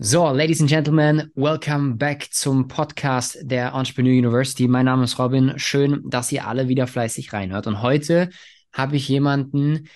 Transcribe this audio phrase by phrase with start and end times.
[0.00, 4.66] So, Ladies and Gentlemen, welcome back zum Podcast der Entrepreneur University.
[4.66, 5.52] Mein Name ist Robin.
[5.56, 7.68] Schön, dass ihr alle wieder fleißig reinhört.
[7.68, 8.30] Und heute
[8.72, 9.88] habe ich jemanden,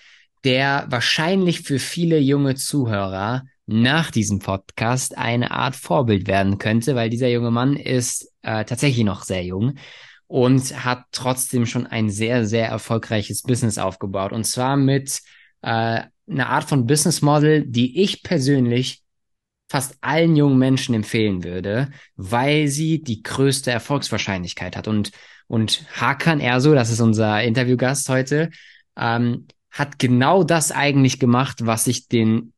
[0.45, 7.11] der wahrscheinlich für viele junge Zuhörer nach diesem Podcast eine Art Vorbild werden könnte, weil
[7.11, 9.79] dieser junge Mann ist äh, tatsächlich noch sehr jung
[10.29, 14.31] und hat trotzdem schon ein sehr, sehr erfolgreiches Business aufgebaut.
[14.31, 15.23] Und zwar mit
[15.63, 19.03] äh, einer Art von Business Model, die ich persönlich
[19.69, 24.89] fast allen jungen Menschen empfehlen würde, weil sie die größte Erfolgswahrscheinlichkeit hat.
[24.89, 25.13] Und,
[25.47, 28.51] und Hakan Erso, das ist unser Interviewgast heute,
[28.97, 32.53] ähm, hat genau das eigentlich gemacht, was ich den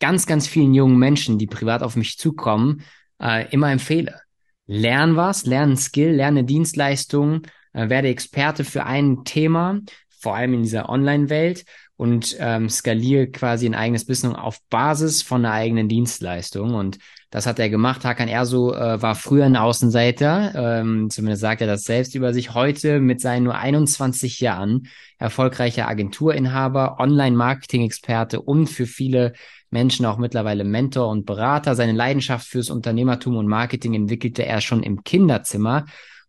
[0.00, 2.82] ganz, ganz vielen jungen Menschen, die privat auf mich zukommen,
[3.22, 4.20] äh, immer empfehle.
[4.66, 7.42] Lern was, lern ein Skill, lerne Dienstleistungen,
[7.72, 11.64] äh, werde Experte für ein Thema, vor allem in dieser Online-Welt
[11.96, 16.74] und ähm, skaliere quasi ein eigenes Business auf Basis von einer eigenen Dienstleistung.
[16.74, 16.98] Und
[17.30, 18.04] das hat er gemacht.
[18.04, 22.54] Hakan Erso äh, war früher ein Außenseiter, ähm, zumindest sagt er das selbst über sich.
[22.54, 29.32] Heute mit seinen nur 21 Jahren erfolgreicher Agenturinhaber, Online-Marketing-Experte und für viele
[29.70, 31.74] Menschen auch mittlerweile Mentor und Berater.
[31.74, 35.84] Seine Leidenschaft fürs Unternehmertum und Marketing entwickelte er schon im Kinderzimmer.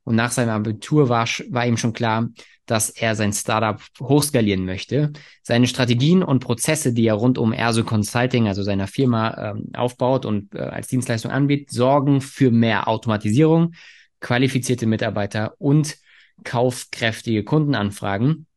[0.06, 2.30] Und nach seinem Abitur war, war ihm schon klar,
[2.66, 5.12] dass er sein Startup hochskalieren möchte.
[5.44, 10.26] Seine Strategien und Prozesse, die er rund um Erso Consulting, also seiner Firma, ähm, aufbaut
[10.26, 13.74] und äh, als Dienstleistung anbietet, sorgen für mehr Automatisierung,
[14.20, 15.98] qualifizierte Mitarbeiter und
[16.44, 18.48] kaufkräftige Kundenanfragen.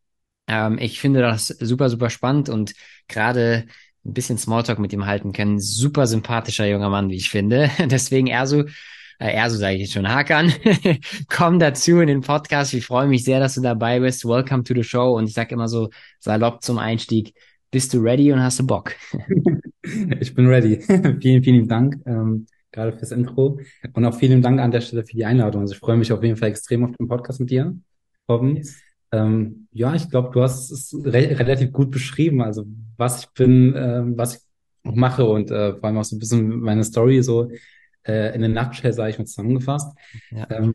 [0.46, 2.74] Ähm, ich finde das super, super spannend und
[3.08, 3.66] gerade
[4.04, 5.60] ein bisschen Smalltalk mit ihm halten können.
[5.60, 7.70] Super sympathischer junger Mann, wie ich finde.
[7.78, 8.64] Deswegen Erso,
[9.18, 10.52] äh, er, so sage ich jetzt schon, Hakan,
[11.28, 12.72] komm dazu in den Podcast.
[12.74, 14.24] Ich freue mich sehr, dass du dabei bist.
[14.24, 15.16] Welcome to the show.
[15.16, 17.34] Und ich sage immer so salopp zum Einstieg,
[17.70, 18.94] bist du ready und hast du Bock?
[20.20, 20.80] ich bin ready.
[21.20, 22.00] vielen, vielen Dank.
[22.06, 23.58] Ähm, gerade fürs Intro.
[23.92, 25.62] Und auch vielen Dank an der Stelle für die Einladung.
[25.62, 27.76] Also ich freue mich auf jeden Fall extrem auf den Podcast mit dir,
[28.28, 28.56] Robin.
[28.56, 28.76] Yes.
[29.10, 32.66] Ähm, ja, ich glaube, du hast es re relativ gut beschrieben, also
[32.98, 34.42] was ich bin, äh, was ich
[34.82, 37.50] mache und äh, vor allem auch so ein bisschen meine Story so
[38.06, 39.96] äh, in den Nutshell, sage ich mal, zusammengefasst.
[40.30, 40.46] Ja.
[40.50, 40.74] Ähm,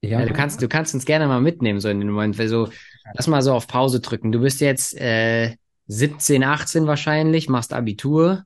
[0.00, 0.20] ja.
[0.20, 0.26] ja.
[0.26, 2.68] du kannst, du kannst uns gerne mal mitnehmen, so in den Moment, weil so,
[3.14, 4.32] lass mal so auf Pause drücken.
[4.32, 5.56] Du bist jetzt äh,
[5.88, 8.44] 17, 18 wahrscheinlich, machst Abitur.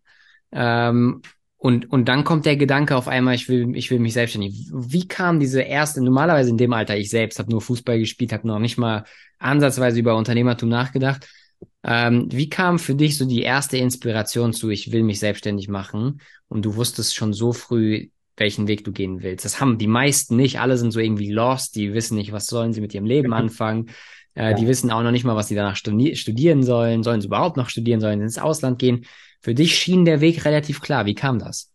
[0.52, 1.22] Ähm,
[1.56, 4.68] und, und dann kommt der Gedanke auf einmal, ich will, ich will mich selbstständig.
[4.72, 8.48] Wie kam diese erste, normalerweise in dem Alter, ich selbst habe nur Fußball gespielt, habe
[8.48, 9.04] noch nicht mal
[9.38, 11.28] ansatzweise über Unternehmertum nachgedacht.
[11.84, 16.20] Ähm, wie kam für dich so die erste Inspiration zu, ich will mich selbstständig machen?
[16.48, 19.44] Und du wusstest schon so früh, welchen Weg du gehen willst.
[19.44, 20.60] Das haben die meisten nicht.
[20.60, 23.90] Alle sind so irgendwie lost, die wissen nicht, was sollen sie mit ihrem Leben anfangen.
[24.34, 24.52] Äh, ja.
[24.54, 27.02] Die wissen auch noch nicht mal, was sie danach studi studieren sollen.
[27.02, 29.04] Sollen sie überhaupt noch studieren, sollen sie ins Ausland gehen?
[29.40, 31.04] Für dich schien der Weg relativ klar.
[31.04, 31.70] Wie kam das?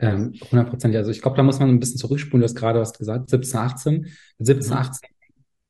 [0.00, 0.98] Ähm, hundertprozentig.
[0.98, 2.40] Also ich glaube, da muss man ein bisschen zurückspulen.
[2.40, 4.06] Du hast gerade was gesagt, 17, 18.
[4.38, 4.76] 17, mhm.
[4.76, 5.10] 18,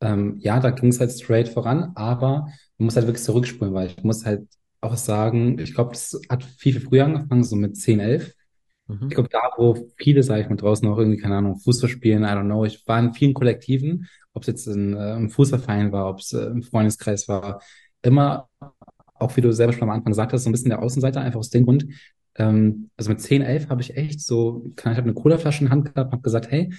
[0.00, 3.89] ähm, ja, da ging es halt straight voran, aber man muss halt wirklich zurückspulen, weil
[3.89, 4.47] ich muss halt
[4.81, 8.34] auch sagen, ich glaube, das hat viel, viel früher angefangen, so mit 10, 11.
[8.87, 9.09] Mhm.
[9.09, 12.22] Ich glaube, da, wo viele, sage ich mal, draußen auch irgendwie, keine Ahnung, Fußball spielen,
[12.22, 15.91] I don't know, ich war in vielen Kollektiven, ob es jetzt in, äh, im Fußballverein
[15.93, 17.61] war, ob es äh, im Freundeskreis war,
[18.03, 18.49] immer,
[19.15, 21.41] auch wie du selber schon am Anfang gesagt hast, so ein bisschen der Außenseiter, einfach
[21.41, 21.87] aus dem Grund,
[22.37, 25.93] ähm, also mit 10, 11 habe ich echt so, ich habe eine Colaflasche in Hand
[25.93, 26.72] gehabt, habe gesagt, hey,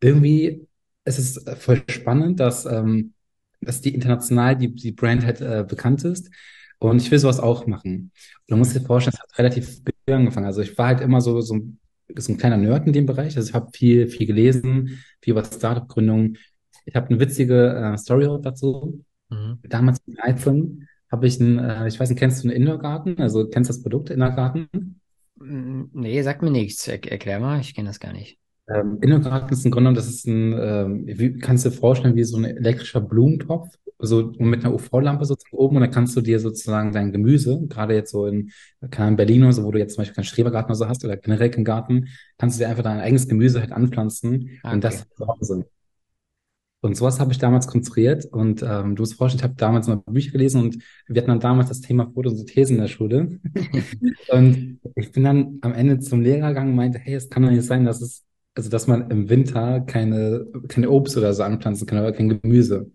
[0.00, 0.66] irgendwie
[1.04, 3.14] es ist voll spannend, dass, ähm,
[3.60, 6.30] dass die international die, die Brand halt äh, bekannt ist.
[6.78, 8.10] Und ich will sowas auch machen.
[8.12, 10.46] Und du musst dir vorstellen, es hat relativ früh angefangen.
[10.46, 11.58] Also ich war halt immer so, so,
[12.14, 13.36] so ein kleiner Nerd in dem Bereich.
[13.36, 16.36] Also ich habe viel, viel gelesen, viel über Startup-Gründung.
[16.84, 19.02] Ich habe eine witzige äh, Story dazu.
[19.30, 19.58] Mhm.
[19.62, 23.18] Damals mit 13 habe ich einen, äh, ich weiß nicht, kennst du einen Indoor-Garten?
[23.18, 25.00] Also kennst du das Produkt Indoor-Garten?
[25.38, 26.86] Nee, sag mir nichts.
[26.88, 28.38] Er erklär mal, ich kenne das gar nicht.
[28.68, 32.24] Ähm, Innengarten ist im Grunde das ist ein, ähm, wie kannst du dir vorstellen, wie
[32.24, 33.68] so ein elektrischer Blumentopf,
[33.98, 37.94] so mit einer UV-Lampe sozusagen oben und dann kannst du dir sozusagen dein Gemüse, gerade
[37.94, 38.50] jetzt so in,
[38.90, 41.04] keine Ahnung, Berlin oder so, wo du jetzt zum Beispiel keinen Strebergarten oder so hast
[41.04, 42.08] oder generell keinen Garten,
[42.38, 44.74] kannst du dir einfach dein eigenes Gemüse halt anpflanzen okay.
[44.74, 45.66] und das zu Hause.
[46.80, 49.96] Und sowas habe ich damals konstruiert und ähm, du hast vorgestellt, ich habe damals mal
[50.06, 53.40] Bücher gelesen und wir hatten dann damals das Thema Photosynthese in der Schule.
[54.28, 57.50] und ich bin dann am Ende zum Lehrer gegangen und meinte, hey, es kann doch
[57.50, 58.26] nicht sein, dass es
[58.56, 62.90] also dass man im Winter keine, keine Obst oder so anpflanzen kann oder kein Gemüse.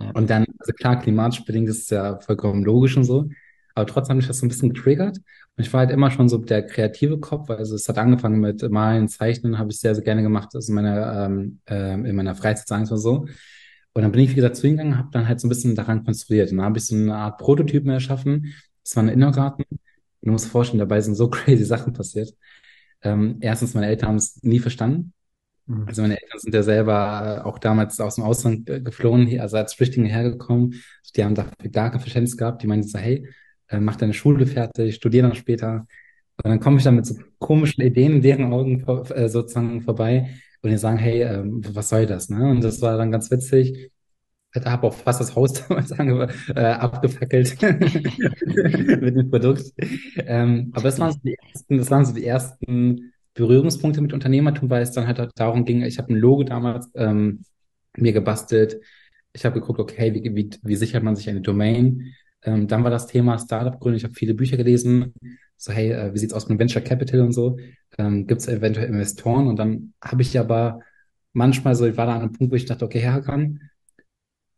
[0.00, 0.10] Ja.
[0.12, 3.28] Und dann, also klar, klimatisch bedingt ist es ja vollkommen logisch und so,
[3.74, 5.18] aber trotzdem hat mich das so ein bisschen getriggert.
[5.56, 8.70] Und ich war halt immer schon so der kreative Kopf, also es hat angefangen mit
[8.70, 12.34] Malen, Zeichnen, habe ich sehr, sehr gerne gemacht, also in meiner, ähm, äh, in meiner
[12.34, 13.26] Freizeit, sagen wir so.
[13.94, 16.50] Und dann bin ich, wie gesagt, zugegangen, habe dann halt so ein bisschen daran konstruiert.
[16.50, 18.54] Und dann habe ich so eine Art Prototypen erschaffen.
[18.82, 19.64] Das war ein Innergarten
[20.22, 22.34] du musst dir vorstellen, dabei sind so crazy Sachen passiert.
[23.02, 25.12] Ähm, erstens, meine Eltern haben es nie verstanden.
[25.66, 25.84] Mhm.
[25.86, 29.56] Also meine Eltern sind ja selber äh, auch damals aus dem Ausland äh, geflohen, also
[29.56, 30.82] als Flüchtlinge hergekommen.
[31.16, 32.62] Die haben dafür gar kein Verständnis gehabt.
[32.62, 33.28] Die meinten so, hey,
[33.68, 35.86] äh, mach deine Schule fertig, studier dann später.
[36.42, 40.30] Und dann komme ich dann mit so komischen Ideen in deren Augen äh, sozusagen vorbei
[40.62, 42.28] und die sagen, hey, ähm, was soll das?
[42.28, 42.50] Ne?
[42.50, 43.90] Und das war dann ganz witzig.
[44.54, 47.60] Ich habe auch fast das Haus damals ange äh, abgefackelt
[49.00, 49.72] mit dem Produkt.
[50.16, 54.68] Ähm, aber das waren so die ersten, das waren so die ersten Berührungspunkte mit Unternehmertum,
[54.68, 57.44] weil es dann halt darum ging, ich habe ein Logo damals ähm,
[57.96, 58.80] mir gebastelt.
[59.32, 62.14] Ich habe geguckt, okay, wie, wie, wie sichert man sich eine Domain?
[62.42, 63.96] Ähm, dann war das Thema Startup gründen.
[63.96, 65.14] Ich habe viele Bücher gelesen.
[65.56, 67.56] So, hey, äh, wie sieht's aus mit Venture Capital und so?
[67.96, 69.46] Ähm, Gibt es eventuell Investoren?
[69.46, 70.80] Und dann habe ich aber
[71.32, 73.60] manchmal so, ich war da an einem Punkt, wo ich dachte, okay, Herkan,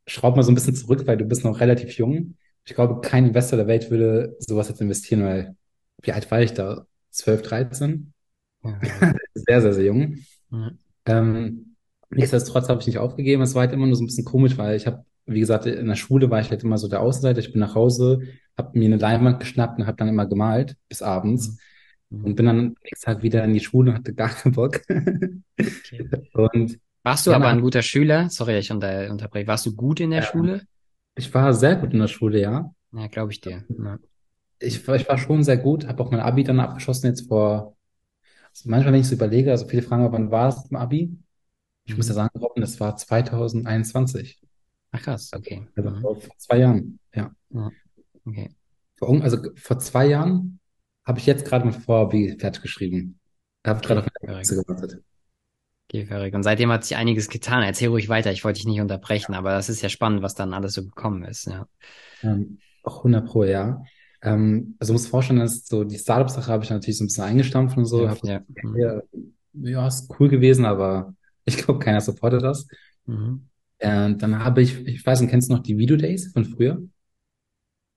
[0.07, 2.37] schraub mal so ein bisschen zurück, weil du bist noch relativ jung.
[2.65, 5.57] Ich glaube, kein Investor der Welt würde sowas jetzt investieren, weil
[6.03, 6.87] wie alt war ich da?
[7.11, 8.13] 12, 13?
[8.63, 8.81] Ja.
[9.35, 10.19] Sehr, sehr, sehr jung.
[10.51, 10.71] Ja.
[11.07, 11.77] Ähm,
[12.11, 13.43] nichtsdestotrotz habe ich nicht aufgegeben.
[13.43, 15.87] Es war halt immer nur so ein bisschen komisch, weil ich habe, wie gesagt, in
[15.87, 17.41] der Schule war ich halt immer so der Außenseiter.
[17.41, 18.21] Ich bin nach Hause,
[18.57, 21.59] habe mir eine Leinwand geschnappt und habe dann immer gemalt bis abends.
[22.11, 22.25] Mhm.
[22.25, 24.81] Und bin dann am nächsten Tag wieder in die Schule und hatte gar keinen Bock.
[25.59, 26.09] Okay.
[26.33, 28.31] Und Warst du Ja, aber ein guter Schüler?
[28.31, 29.47] Sorry, ich unter, unterbreche.
[29.47, 30.27] Warst du gut in der Ja.
[30.27, 30.63] Schule?
[31.17, 32.75] ich war sehr gut in der Schule, ja.
[32.93, 33.65] Ja, glaube ich dir.
[33.69, 33.99] Ja.
[34.61, 37.77] Ich, war- ich war schon sehr gut, habe auch mein Abi dann abgeschossen jetzt vor,
[38.53, 41.17] also manchmal, wenn ich so überlege, also viele fragen, wann war es im Abi?
[41.87, 42.17] Ich muss ja Mhm.
[42.17, 44.41] sagen, Robin, das war 2021,
[44.93, 45.67] Ach krass, okay.
[45.77, 46.01] also Mhm.
[46.03, 47.33] vor zwei Jahren, ja.
[48.27, 48.51] Okay.
[48.97, 50.61] Vor, also vor zwei Jahren
[51.05, 53.19] habe ich jetzt gerade mein VAB fertig geschrieben.
[53.63, 54.39] Da habe ich gerade auf meine.
[54.41, 55.03] Abschlüsse gewartet.
[55.89, 56.35] Okay, verrückt.
[56.35, 57.63] Und seitdem hat sich einiges getan.
[57.63, 58.33] Erzähl ruhig weiter.
[58.33, 61.25] Ich wollte dich nicht unterbrechen, aber das ist ja spannend, was dann alles so gekommen
[61.25, 61.47] ist.
[61.47, 61.69] Ja.
[62.23, 63.83] Ähm, auch 100 pro, ja.
[64.23, 67.77] Ähm, also muss vorstellen, dass so die Startup-Sache habe ich natürlich so ein bisschen eingestampft
[67.77, 68.05] und so.
[68.05, 68.41] Ja, ja.
[68.63, 68.77] Mhm.
[68.77, 69.03] ja,
[69.53, 71.15] ja, ist cool gewesen, aber
[71.45, 72.67] ich glaube, keiner supportet das.
[73.07, 73.49] Mhm.
[73.79, 76.83] Äh, dann habe ich, ich weiß nicht, kennst du noch die Video Days von früher?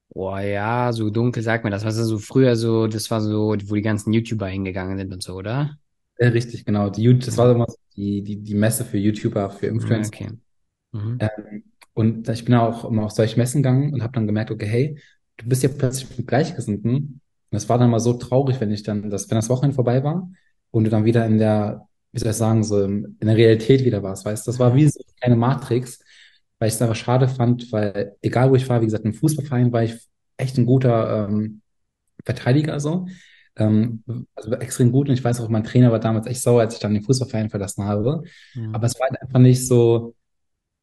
[0.10, 1.86] Boah, ja, so dunkel sagt mir das.
[1.86, 5.24] Was ist so früher so, das war so, wo die ganzen YouTuber hingegangen sind und
[5.24, 5.78] so, oder?
[6.18, 6.90] Äh, richtig, genau.
[6.90, 10.08] Die, das war immer so die, die, die Messe für YouTuber, für Influencer.
[10.14, 10.30] okay.
[10.92, 11.18] Mhm.
[11.19, 14.68] Ähm, und ich bin auch immer auf solche Messen gegangen und habe dann gemerkt, okay,
[14.68, 15.00] hey,
[15.38, 16.96] du bist ja plötzlich mit Gleichgesinnten.
[16.96, 20.04] Und das war dann mal so traurig, wenn ich dann, das, wenn das Wochenende vorbei
[20.04, 20.30] war
[20.72, 24.04] und du dann wieder in der, wie soll ich sagen, so in der Realität wieder
[24.04, 24.52] warst, weißt du?
[24.52, 26.00] Das war wie so eine Matrix,
[26.60, 29.72] weil ich es einfach schade fand, weil egal wo ich war, wie gesagt, im Fußballverein
[29.72, 29.98] war ich
[30.38, 31.62] echt ein guter ähm,
[32.24, 33.08] Verteidiger so.
[33.57, 34.04] Ähm,
[34.36, 36.80] also extrem gut und ich weiß auch, mein Trainer war damals echt sauer, als ich
[36.80, 38.24] dann den Fußballverein verlassen habe.
[38.56, 38.75] Mhm.
[38.75, 40.15] Aber es war halt einfach nicht so,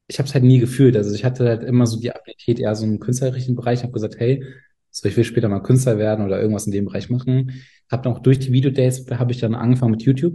[0.09, 0.97] ich habe es halt nie gefühlt.
[0.97, 3.81] Also ich hatte halt immer so die Affinität eher so im künstlerischen Bereich.
[3.81, 4.45] Ich habe gesagt, hey,
[4.91, 7.53] so ich will später mal Künstler werden oder irgendwas in dem Bereich machen.
[7.91, 10.35] Habe dann auch durch die Videodates habe ich dann angefangen mit YouTube.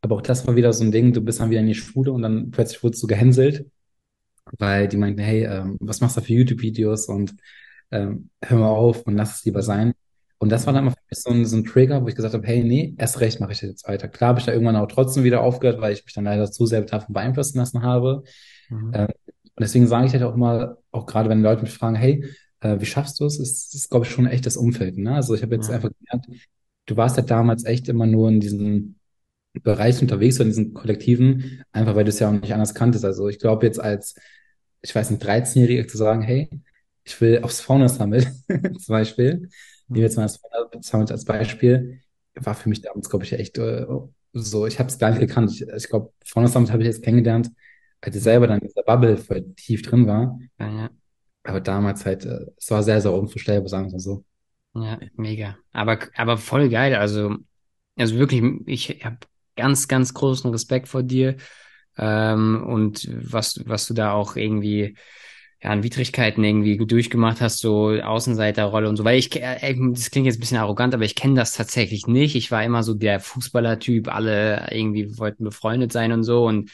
[0.00, 2.12] Aber auch das war wieder so ein Ding, du bist dann wieder in die Schule
[2.12, 3.66] und dann plötzlich wurdest du gehänselt,
[4.58, 7.34] weil die meinten, hey, ähm, was machst du für YouTube-Videos und
[7.90, 9.94] ähm, hör mal auf und lass es lieber sein.
[10.38, 12.34] Und das war dann immer für mich so ein, so ein Trigger, wo ich gesagt
[12.34, 14.08] habe, hey, nee, erst recht mache ich das jetzt weiter.
[14.08, 16.64] Klar habe ich da irgendwann auch trotzdem wieder aufgehört, weil ich mich dann leider zu
[16.66, 18.22] sehr davon beeinflussen lassen habe.
[18.68, 18.92] Mhm.
[18.94, 22.24] Ähm, und deswegen sage ich halt auch mal, auch gerade wenn Leute mich fragen, hey,
[22.60, 23.38] äh, wie schaffst du es?
[23.40, 24.96] Ist, ist glaube ich, schon echt das Umfeld.
[24.98, 25.14] Ne?
[25.14, 25.74] Also ich habe jetzt Ja.
[25.76, 26.26] einfach gelernt,
[26.86, 28.98] du warst halt damals echt immer nur in diesen
[29.62, 33.04] Bereichen unterwegs, so in diesen Kollektiven, einfach weil du es ja auch nicht anders kanntest.
[33.04, 34.14] Also ich glaube jetzt als,
[34.82, 36.48] ich weiß nicht, 13-Jähriger zu sagen, hey,
[37.04, 39.48] ich will aufs Fauna Summit zum Beispiel,
[39.88, 40.40] nehmen wir jetzt mal das
[40.86, 42.00] Summit als Beispiel,
[42.34, 43.86] war für mich damals, glaube ich, echt äh,
[44.32, 45.50] so, ich habe es gar nicht gekannt.
[45.52, 47.50] Ich, ich glaube, Fauna Summit habe ich jetzt kennengelernt,
[48.00, 50.38] als ich selber dann in dieser Bubble voll tief drin war.
[50.58, 50.90] Ja.
[51.42, 54.24] Aber damals halt, äh, es war sehr, sehr unvorstellbar, sagen wir mal so.
[54.74, 55.56] Ja, mega.
[55.72, 56.94] Aber, aber voll geil.
[56.94, 57.36] Also,
[57.96, 59.18] also wirklich, ich habe
[59.56, 61.36] ganz, ganz großen Respekt vor dir.
[61.96, 64.96] Ähm, und was, was du da auch irgendwie
[65.62, 69.04] ja, an Widrigkeiten irgendwie durchgemacht hast, so Außenseiterrolle und so.
[69.04, 72.36] Weil ich, äh, das klingt jetzt ein bisschen arrogant, aber ich kenne das tatsächlich nicht.
[72.36, 76.46] Ich war immer so der Fußballer-Typ, alle irgendwie wollten befreundet sein und so.
[76.46, 76.70] Und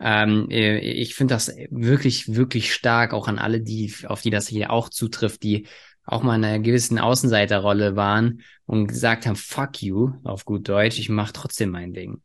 [0.00, 4.46] ähm, äh, ich finde das wirklich, wirklich stark, auch an alle, die, auf die das
[4.48, 5.66] hier auch zutrifft, die
[6.04, 10.98] auch mal in einer gewissen Außenseiterrolle waren und gesagt haben, fuck you, auf gut Deutsch,
[10.98, 12.22] ich mache trotzdem mein Ding.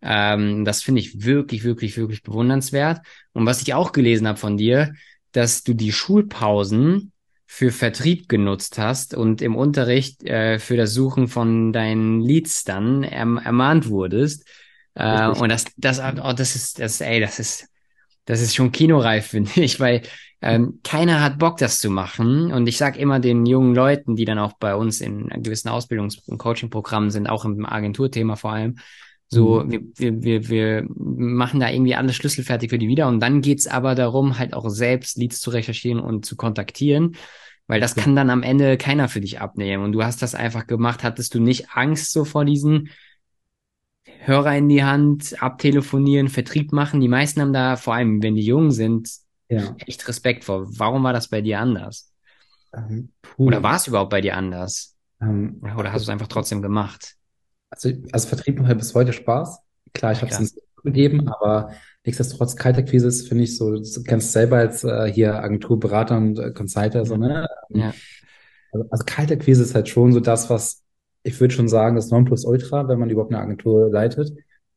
[0.00, 3.00] Ähm, das finde ich wirklich, wirklich, wirklich bewundernswert.
[3.32, 4.94] Und was ich auch gelesen habe von dir,
[5.32, 7.12] dass du die Schulpausen
[7.46, 13.02] für Vertrieb genutzt hast und im Unterricht äh, für das Suchen von deinen Leads dann
[13.02, 14.46] erm ermahnt wurdest.
[14.94, 17.68] Äh, und das, das, oh, das ist, das, ey, das ist,
[18.26, 20.02] das ist schon kinoreif, finde ich, weil
[20.42, 22.52] ähm, keiner hat Bock, das zu machen.
[22.52, 26.20] Und ich sag immer den jungen Leuten, die dann auch bei uns in gewissen Ausbildungs-
[26.28, 28.76] und Coaching-Programmen sind, auch im Agenturthema vor allem,
[29.28, 29.92] so, mhm.
[29.94, 33.08] wir, wir, wir machen da irgendwie alles schlüsselfertig für die wieder.
[33.08, 37.16] Und dann geht's aber darum, halt auch selbst Leads zu recherchieren und zu kontaktieren.
[37.66, 39.84] Weil das kann dann am Ende keiner für dich abnehmen.
[39.84, 41.04] Und du hast das einfach gemacht.
[41.04, 42.88] Hattest du nicht Angst so vor diesen
[44.20, 47.00] Hörer in die Hand, abtelefonieren, Vertrieb machen?
[47.02, 49.10] Die meisten haben da, vor allem wenn die jung sind,
[49.50, 49.76] ja.
[49.86, 50.66] echt Respekt vor.
[50.78, 52.10] Warum war das bei dir anders?
[52.74, 54.96] Ähm, Oder war es überhaupt bei dir anders?
[55.20, 57.17] Ähm, Oder hast du es einfach trotzdem gemacht?
[57.70, 59.60] Also, also Vertrieb macht halt bis heute Spaß.
[59.94, 61.72] Klar, ich habe es ins gegeben, aber
[62.04, 66.52] nichtsdestotrotz Kaltakquise ist, finde ich, so, du kennst selber als äh, hier Agenturberater und äh,
[66.52, 67.46] Consulter, so, ne?
[67.70, 67.92] Ja.
[68.72, 70.82] Also, also Kaltakquise ist halt schon so das, was
[71.22, 74.32] ich würde schon sagen, das Nonplusultra, wenn man überhaupt eine Agentur leitet.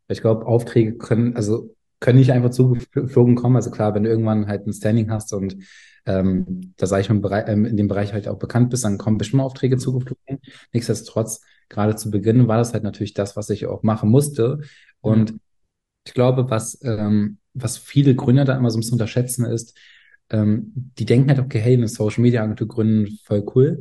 [0.08, 3.56] Ich glaube, Aufträge können, also können nicht einfach zugeflogen kommen.
[3.56, 5.58] Also klar, wenn du irgendwann halt ein Standing hast und
[6.06, 9.18] ähm, da sage ich mal, ähm, in dem Bereich halt auch bekannt bist, dann kommen
[9.18, 10.40] bestimmt Aufträge zugeflogen.
[10.74, 11.42] Nichtsdestotrotz,
[11.72, 14.60] gerade zu Beginn war das halt natürlich das, was ich auch machen musste.
[15.00, 15.40] Und mhm.
[16.06, 19.78] ich glaube, was, ähm, was viele Gründer da immer so ein bisschen unterschätzen ist,
[20.30, 23.80] ähm, die denken halt, okay, hey, eine Social Media Agentur gründen, voll cool.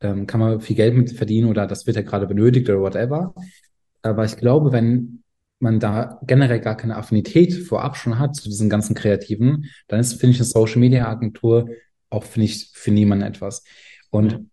[0.00, 3.34] Ähm, kann man viel Geld mit verdienen oder das wird ja gerade benötigt oder whatever.
[4.02, 5.22] Aber ich glaube, wenn
[5.58, 10.14] man da generell gar keine Affinität vorab schon hat zu diesen ganzen Kreativen, dann ist,
[10.14, 11.68] finde ich, eine Social Media Agentur
[12.10, 13.64] auch, finde ich, für niemanden etwas.
[14.10, 14.46] Und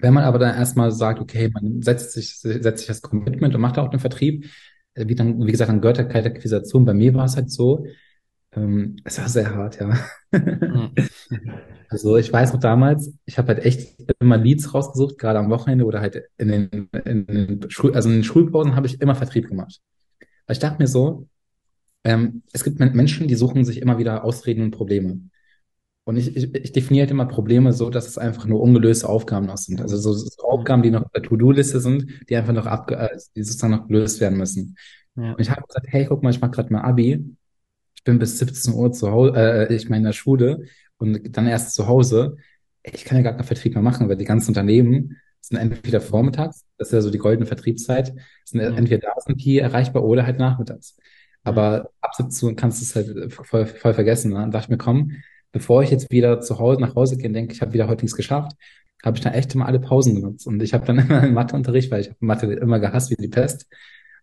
[0.00, 3.60] wenn man aber dann erstmal sagt, okay, man setzt sich, setzt sich das Commitment und
[3.60, 4.46] macht auch den Vertrieb,
[4.94, 6.84] äh, wie dann, wie gesagt, dann gehört der kalte Akquisition.
[6.84, 7.86] Bei mir war es halt so,
[8.52, 9.96] ähm, es war sehr hart, ja.
[11.88, 15.84] also ich weiß noch damals, ich habe halt echt immer Leads rausgesucht, gerade am Wochenende
[15.84, 19.48] oder halt in den, in den Schul also in den Schulpausen habe ich immer Vertrieb
[19.48, 19.80] gemacht.
[20.46, 21.28] Weil ich dachte mir so,
[22.02, 25.29] ähm, es gibt Menschen, die suchen sich immer wieder Ausreden und Probleme.
[26.10, 29.46] Und ich, ich, ich definiere halt immer Probleme so, dass es einfach nur ungelöste Aufgaben
[29.46, 29.80] noch sind.
[29.80, 33.16] Also so, so Aufgaben, die noch auf der To-Do-Liste sind, die einfach noch abge äh,
[33.36, 34.76] die sozusagen noch gelöst werden müssen.
[35.14, 35.34] Ja.
[35.34, 37.24] Und ich habe gesagt, hey, guck mal, ich mache gerade mal Abi.
[37.94, 40.64] Ich bin bis 17 Uhr zu Hause, äh, ich meine in der Schule
[40.96, 42.38] und dann erst zu Hause.
[42.82, 46.64] Ich kann ja gar keinen Vertrieb mehr machen, weil die ganzen Unternehmen sind entweder vormittags,
[46.76, 48.12] das ist ja so die goldene Vertriebszeit,
[48.44, 48.74] sind ja.
[48.74, 50.96] entweder da sind die erreichbar oder halt nachmittags.
[51.44, 54.32] Aber ab 17 Uhr kannst du es halt voll, voll vergessen.
[54.32, 54.38] Ne?
[54.38, 55.12] Dann dachte ich mir, komm,
[55.52, 58.02] bevor ich jetzt wieder zu Hause nach Hause gehe und denke, ich habe wieder heute
[58.02, 58.52] nichts geschafft,
[59.04, 60.46] habe ich dann echt immer alle Pausen genutzt.
[60.46, 63.28] Und ich habe dann immer im Matheunterricht, weil ich habe Mathe immer gehasst wie die
[63.28, 63.66] Pest,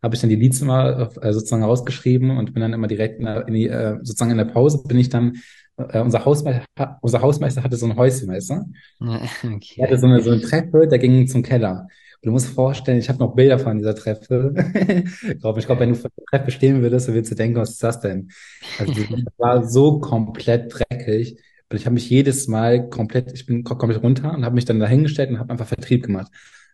[0.03, 3.25] habe ich dann die Leads immer äh, sozusagen rausgeschrieben und bin dann immer direkt in,
[3.25, 5.38] der, in die, äh, sozusagen in der Pause bin ich dann
[5.77, 8.65] äh, unser, Hausmeister, unser Hausmeister hatte so ein Häuschen, weißt du?
[9.55, 9.75] Okay.
[9.77, 11.88] Er hatte so eine, so eine Treppe, der ging zum Keller.
[12.27, 14.53] Du musst vorstellen, ich habe noch Bilder von dieser Treppe.
[15.29, 17.55] ich glaube, ich glaub, wenn du vor der Treppe stehen würdest, dann würdest du denken,
[17.55, 18.29] was ist das denn?
[18.77, 21.39] Also das war so komplett dreckig.
[21.69, 24.77] Und ich habe mich jedes Mal komplett, ich bin komplett runter und habe mich dann
[24.77, 26.29] dahingestellt und habe einfach Vertrieb gemacht.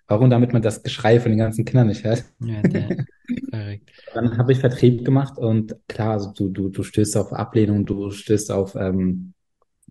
[0.08, 0.32] Warum?
[0.32, 2.24] Damit man das Geschrei von den ganzen Kindern nicht hört.
[2.40, 2.64] Ja,
[4.16, 8.10] Dann habe ich Vertrieb gemacht und klar, also du, du, du stößt auf Ablehnung, du
[8.10, 9.34] stößt auf, ähm,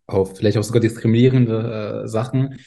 [0.09, 2.59] auf vielleicht auch sogar diskriminierende äh, Sachen.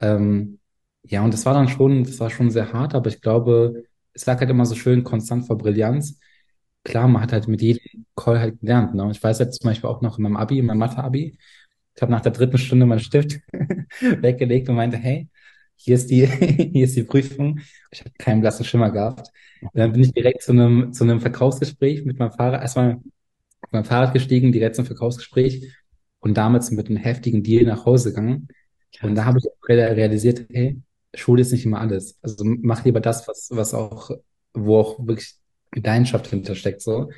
[0.00, 0.59] Ähm,
[1.02, 4.26] ja, und das war dann schon, das war schon sehr hart, aber ich glaube, es
[4.26, 6.18] lag halt immer so schön konstant vor Brillanz.
[6.84, 8.94] Klar, man hat halt mit jedem Call halt gelernt.
[8.94, 9.04] Ne?
[9.04, 11.38] Und ich weiß jetzt zum Beispiel auch noch in meinem Abi, in meinem Mathe-Abi,
[11.94, 13.40] ich habe nach der dritten Stunde meinen Stift
[14.00, 15.28] weggelegt und meinte, hey,
[15.76, 16.26] hier ist die,
[16.72, 17.60] hier ist die Prüfung.
[17.90, 19.30] Ich habe keinen blassen Schimmer gehabt.
[19.60, 23.72] Und dann bin ich direkt zu einem, zu einem Verkaufsgespräch mit meinem Fahrrad, erstmal mit
[23.72, 25.74] meinem Fahrrad gestiegen, direkt zum Verkaufsgespräch
[26.20, 28.48] und damals mit einem heftigen Deal nach Hause gegangen.
[29.02, 30.80] Und da habe ich realisiert, hey,
[31.14, 32.18] Schule ist nicht immer alles.
[32.22, 34.10] Also mach lieber das, was, was auch,
[34.54, 35.34] wo auch wirklich
[35.74, 37.10] Leidenschaft hintersteckt, so.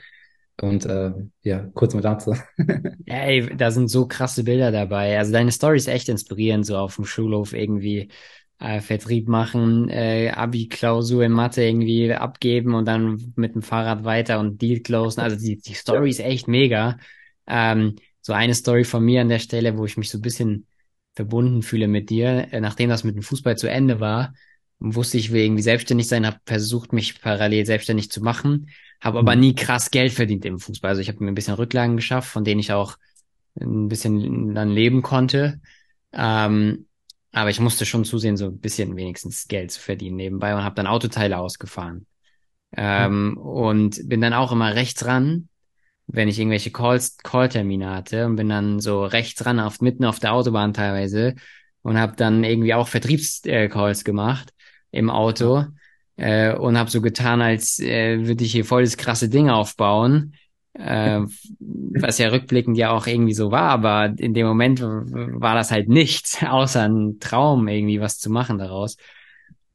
[0.61, 2.37] Und äh, ja, kurz mal dazu.
[3.06, 5.18] Ey, da sind so krasse Bilder dabei.
[5.18, 8.11] Also deine Story ist echt inspirierend, so auf dem Schulhof irgendwie
[8.58, 14.38] äh, Vertrieb machen, äh, Abi-Klausur in Mathe irgendwie abgeben und dann mit dem Fahrrad weiter
[14.38, 15.22] und Deal closen.
[15.22, 16.99] Also die, die Story ist echt mega.
[17.46, 20.66] Ähm, so eine Story von mir an der Stelle, wo ich mich so ein bisschen
[21.14, 22.52] verbunden fühle mit dir.
[22.52, 24.35] Äh, nachdem das mit dem Fußball zu Ende war,
[24.78, 28.69] wusste ich, will irgendwie selbstständig sein, habe versucht, mich parallel selbstständig zu machen,
[29.00, 29.40] habe aber mhm.
[29.40, 30.90] nie krass Geld verdient im Fußball.
[30.90, 32.97] Also ich habe mir ein bisschen Rücklagen geschafft, von denen ich auch
[33.61, 35.61] ein bisschen dann leben konnte.
[36.12, 36.87] Ähm,
[37.33, 40.75] aber ich musste schon zusehen, so ein bisschen wenigstens Geld zu verdienen nebenbei und habe
[40.75, 42.07] dann Autoteile ausgefahren.
[42.75, 43.37] Ähm, mhm.
[43.38, 45.49] Und bin dann auch immer rechts ran,
[46.06, 50.18] wenn ich irgendwelche Calls, Calltermine hatte und bin dann so rechts ran, auf, mitten auf
[50.18, 51.35] der Autobahn teilweise
[51.82, 54.52] und habe dann irgendwie auch Vertriebscalls gemacht
[54.90, 55.64] im Auto
[56.16, 60.35] äh, und habe so getan, als äh, würde ich hier voll das krasse Ding aufbauen
[60.75, 61.21] äh,
[61.61, 65.88] was ja rückblickend ja auch irgendwie so war, aber in dem Moment war das halt
[65.88, 68.97] nichts, außer ein Traum, irgendwie was zu machen daraus.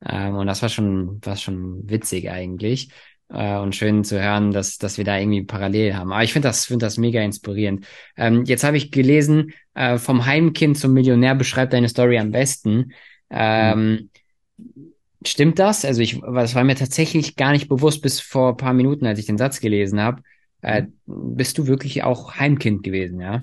[0.06, 2.90] Ähm, und das war schon, war schon witzig eigentlich.
[3.30, 6.14] Äh, und schön zu hören, dass, dass wir da irgendwie parallel haben.
[6.14, 7.86] Aber ich finde das, finde das mega inspirierend.
[8.16, 12.94] Ähm, jetzt habe ich gelesen, äh, vom Heimkind zum Millionär beschreibt deine Story am besten.
[13.30, 14.10] Ähm,
[14.58, 14.92] mhm.
[15.26, 15.84] Stimmt das?
[15.84, 19.20] Also ich, das war mir tatsächlich gar nicht bewusst bis vor ein paar Minuten, als
[19.20, 20.22] ich den Satz gelesen habe.
[20.62, 23.42] Äh, bist du wirklich auch Heimkind gewesen, ja?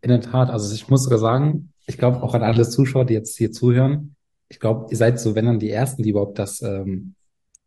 [0.00, 0.50] In der Tat.
[0.50, 4.14] Also ich muss sogar sagen, ich glaube auch an alle Zuschauer, die jetzt hier zuhören,
[4.48, 7.14] ich glaube, ihr seid so, wenn dann die Ersten, die überhaupt das, ähm,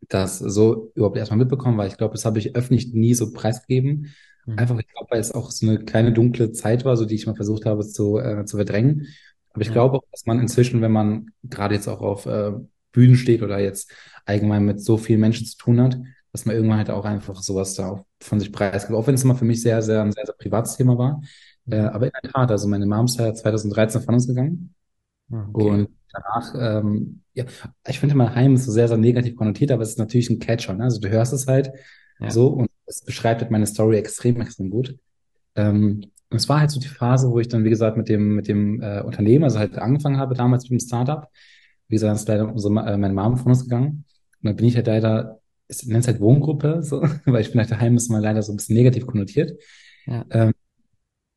[0.08, 4.14] das so überhaupt erstmal mitbekommen, weil ich glaube, das habe ich öffentlich nie so preisgegeben.
[4.46, 4.58] Mhm.
[4.58, 7.26] Einfach, ich glaube, weil es auch so eine kleine dunkle Zeit war, so die ich
[7.26, 9.06] mal versucht habe zu, äh, zu verdrängen.
[9.50, 12.52] Aber ich glaube auch, dass man inzwischen, wenn man gerade jetzt auch auf äh,
[12.90, 13.92] Bühnen steht oder jetzt
[14.24, 15.96] allgemein mit so vielen Menschen zu tun hat,
[16.32, 18.96] dass man irgendwann halt auch einfach sowas da von sich preisgibt.
[18.96, 21.22] Auch wenn es immer für mich sehr, sehr ein sehr, sehr privates Thema war.
[21.70, 24.74] Äh, aber in der Tat, also meine Mom ist ja 2013 von uns gegangen.
[25.30, 25.70] Okay.
[25.70, 27.44] Und danach, ähm, ja,
[27.88, 30.38] ich finde mal Heim ist so sehr, sehr negativ konnotiert, aber es ist natürlich ein
[30.38, 30.74] Catcher.
[30.74, 30.84] Ne?
[30.84, 31.72] Also du hörst es halt
[32.20, 32.30] ja.
[32.30, 34.96] so und es beschreibt halt meine Story extrem, extrem gut.
[35.56, 38.34] Ähm, und es war halt so die Phase, wo ich dann, wie gesagt, mit dem,
[38.34, 41.28] mit dem äh, Unternehmen, also halt angefangen habe damals mit dem Startup.
[41.88, 44.04] Wie gesagt, ist leider unsere, äh, meine Mom von uns gegangen.
[44.42, 47.60] Und dann bin ich halt leider, es nennt es halt Wohngruppe, so, weil ich bin
[47.60, 49.60] halt daheim, ist mal leider so ein bisschen negativ konnotiert.
[50.06, 50.24] Ja.
[50.30, 50.52] Ähm,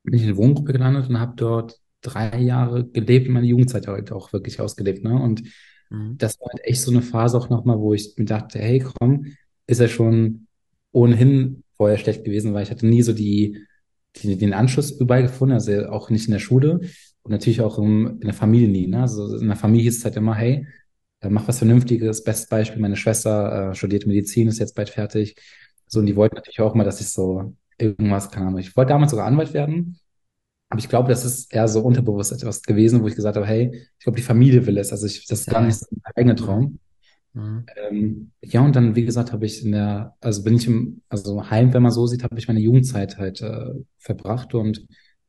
[0.04, 1.80] bin ich in eine Wohngruppe gelandet und habe dort
[2.12, 5.04] drei Jahre gelebt, meine Jugendzeit halt auch wirklich ausgelebt.
[5.04, 5.14] Ne?
[5.14, 5.44] Und
[5.90, 6.18] mhm.
[6.18, 9.28] das war halt echt so eine Phase auch nochmal, wo ich mir dachte, hey, komm,
[9.68, 10.48] ist er schon
[10.92, 13.64] ohnehin vorher schlecht gewesen, weil ich hatte nie so die,
[14.16, 16.82] die den Anschluss überall gefunden, also auch nicht in der Schule
[17.24, 18.88] und natürlich auch im, in der Familie nie.
[18.88, 19.02] Ne?
[19.02, 20.66] Also in der Familie ist es halt immer, hey,
[21.22, 22.24] äh, mach was Vernünftiges.
[22.24, 25.36] Bestes Beispiel, meine Schwester äh, studiert Medizin, ist jetzt bald fertig.
[25.88, 28.60] So, und die wollten natürlich auch mal, dass ich so irgendwas, keine Ahnung.
[28.60, 30.00] Ich wollte damals sogar Anwalt werden,
[30.70, 33.72] aber ich glaube, das ist eher so unterbewusst etwas gewesen, wo ich gesagt habe, hey,
[33.98, 34.92] ich glaube, die Familie will es.
[34.92, 36.80] Also ich, das ist gar nicht mein eigener Traum.
[37.34, 37.66] Mhm.
[37.90, 41.50] Ähm, ja, und dann, wie gesagt, habe ich in der, also bin ich im, also
[41.50, 44.86] heim, wenn man so sieht, habe ich meine Jugendzeit halt äh, verbracht und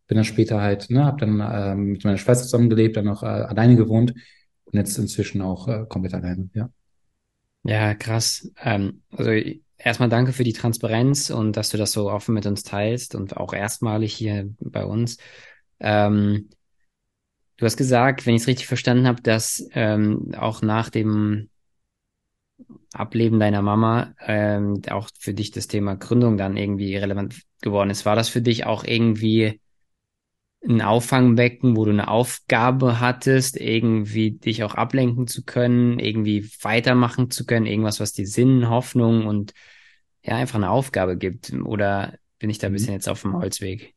[0.08, 3.26] bin dann später halt, ne, habe dann äh, mit meiner Schwester zusammengelebt, dann auch äh,
[3.26, 4.14] alleine gewohnt
[4.64, 6.70] und jetzt inzwischen auch äh, komplett alleine, ja.
[7.64, 8.50] Ja, krass.
[8.62, 9.30] Ähm, also
[9.78, 13.36] erstmal danke für die Transparenz und dass du das so offen mit uns teilst und
[13.36, 15.18] auch erstmalig hier bei uns.
[15.80, 16.50] Ähm,
[17.56, 21.48] du hast gesagt, wenn ich es richtig verstanden habe, dass ähm, auch nach dem
[22.92, 28.06] Ableben deiner Mama ähm, auch für dich das Thema Gründung dann irgendwie relevant geworden ist.
[28.06, 29.60] War das für dich auch irgendwie
[30.66, 37.30] ein Auffangbecken, wo du eine Aufgabe hattest, irgendwie dich auch ablenken zu können, irgendwie weitermachen
[37.30, 39.52] zu können, irgendwas, was dir Sinn, Hoffnung und
[40.22, 41.52] ja, einfach eine Aufgabe gibt?
[41.52, 43.94] Oder bin ich da ein bisschen jetzt auf dem Holzweg?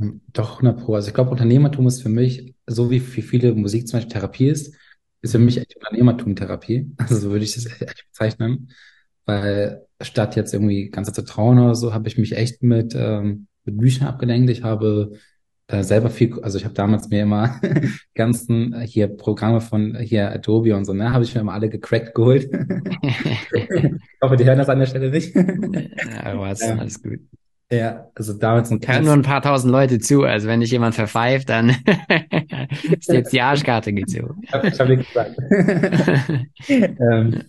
[0.00, 0.94] Ähm, doch, 100 Pro.
[0.94, 4.48] Also ich glaube, Unternehmertum ist für mich, so wie für viele Musik zum Beispiel Therapie
[4.48, 4.74] ist,
[5.22, 6.92] ist für mich echt Unternehmertum Therapie.
[6.98, 8.70] Also so würde ich das echt bezeichnen.
[9.24, 13.46] Weil statt jetzt irgendwie ganz zu trauen oder so, habe ich mich echt mit, ähm,
[13.64, 14.50] mit Büchern abgelenkt.
[14.50, 15.18] Ich habe
[15.66, 17.58] äh, selber viel, also ich habe damals mir immer
[18.14, 21.70] ganzen äh, hier Programme von hier Adobe und so, ne, habe ich mir immer alle
[21.70, 22.44] gecrackt geholt.
[23.52, 23.90] ich
[24.22, 25.34] hoffe, die hören das an der Stelle nicht.
[25.34, 26.76] ja, was, ja.
[26.76, 27.20] alles gut.
[27.72, 30.94] Ja, also damals ein Hören nur ein paar tausend Leute zu, also wenn dich jemand
[30.94, 31.70] verpfeift, dann
[32.90, 34.42] ist jetzt die Arschkarte gezogen.
[34.42, 35.36] ich habe hab nichts gesagt.
[36.68, 37.42] ähm,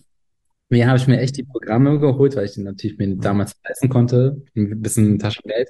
[0.70, 3.90] mir habe ich mir echt die Programme geholt, weil ich die natürlich mir damals leisten
[3.90, 5.68] konnte, ein bisschen Taschengeld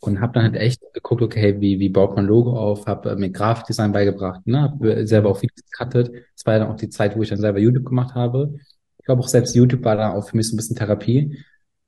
[0.00, 3.16] und habe dann halt echt geguckt, okay, wie, wie baut man Logo auf, habe äh,
[3.16, 6.12] mir Grafikdesign beigebracht, ne, habe selber auch Videos gecuttet.
[6.34, 8.54] Das war ja dann auch die Zeit, wo ich dann selber YouTube gemacht habe.
[8.98, 11.38] Ich glaube auch selbst YouTube war dann auch für mich so ein bisschen Therapie,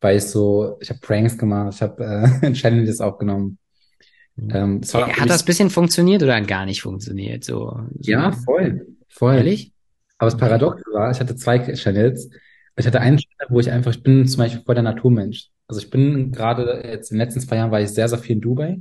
[0.00, 2.04] weil ich so, ich habe Pranks gemacht, ich habe
[2.42, 3.58] äh, Challenges aufgenommen.
[4.36, 4.50] Mhm.
[4.52, 7.44] Ähm, das Hat das bisschen funktioniert oder gar nicht funktioniert?
[7.44, 8.10] So, so.
[8.10, 8.86] Ja, voll.
[9.08, 9.36] Voll.
[9.36, 9.72] Ehrlich?
[10.18, 12.28] Aber das Paradox war, ich hatte zwei Channels.
[12.76, 15.50] Ich hatte einen Channel, wo ich einfach, ich bin zum Beispiel voll der Naturmensch.
[15.70, 18.34] Also ich bin gerade jetzt in den letzten zwei Jahren war ich sehr, sehr viel
[18.34, 18.80] in Dubai.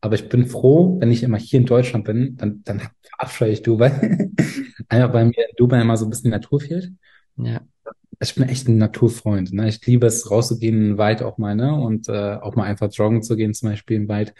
[0.00, 3.62] Aber ich bin froh, wenn ich immer hier in Deutschland bin, dann, dann verabscheue ich
[3.64, 3.90] Dubai.
[4.88, 6.92] Einfach weil mir in Dubai immer so ein bisschen die Natur fehlt.
[7.38, 7.62] Ja.
[8.20, 9.52] Ich bin echt ein Naturfreund.
[9.52, 9.66] Ne?
[9.66, 11.74] Ich liebe es, rauszugehen in den Wald auch mal, ne?
[11.74, 14.32] Und äh, auch mal einfach joggen zu gehen, zum Beispiel im Wald.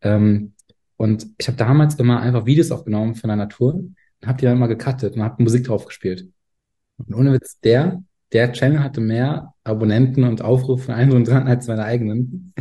[0.00, 0.54] Ähm,
[0.96, 4.56] und ich habe damals immer einfach Videos aufgenommen von der Natur und habe die dann
[4.56, 6.30] immer gecuttet und habe Musik drauf gespielt.
[6.96, 11.66] Und ohne Witz, der der Channel hatte mehr Abonnenten und Aufrufe ein und dran als
[11.68, 12.52] meine eigenen.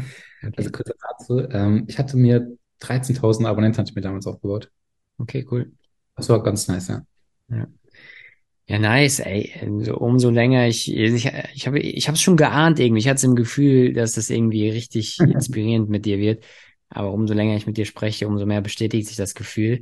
[0.42, 0.54] Okay.
[0.58, 1.40] Also kurz dazu.
[1.50, 4.70] Ähm, ich hatte mir 13.000 Abonnenten hatte ich mir damals aufgebaut.
[5.18, 5.72] Okay, cool.
[6.16, 7.02] Das war ganz nice, ja.
[7.50, 7.68] ja.
[8.68, 9.52] Ja, nice, ey.
[9.94, 13.00] Umso länger ich, ich, ich habe, ich habe es schon geahnt irgendwie.
[13.00, 16.44] Ich hatte im Gefühl, dass das irgendwie richtig inspirierend mit dir wird.
[16.90, 19.82] Aber umso länger ich mit dir spreche, umso mehr bestätigt sich das Gefühl.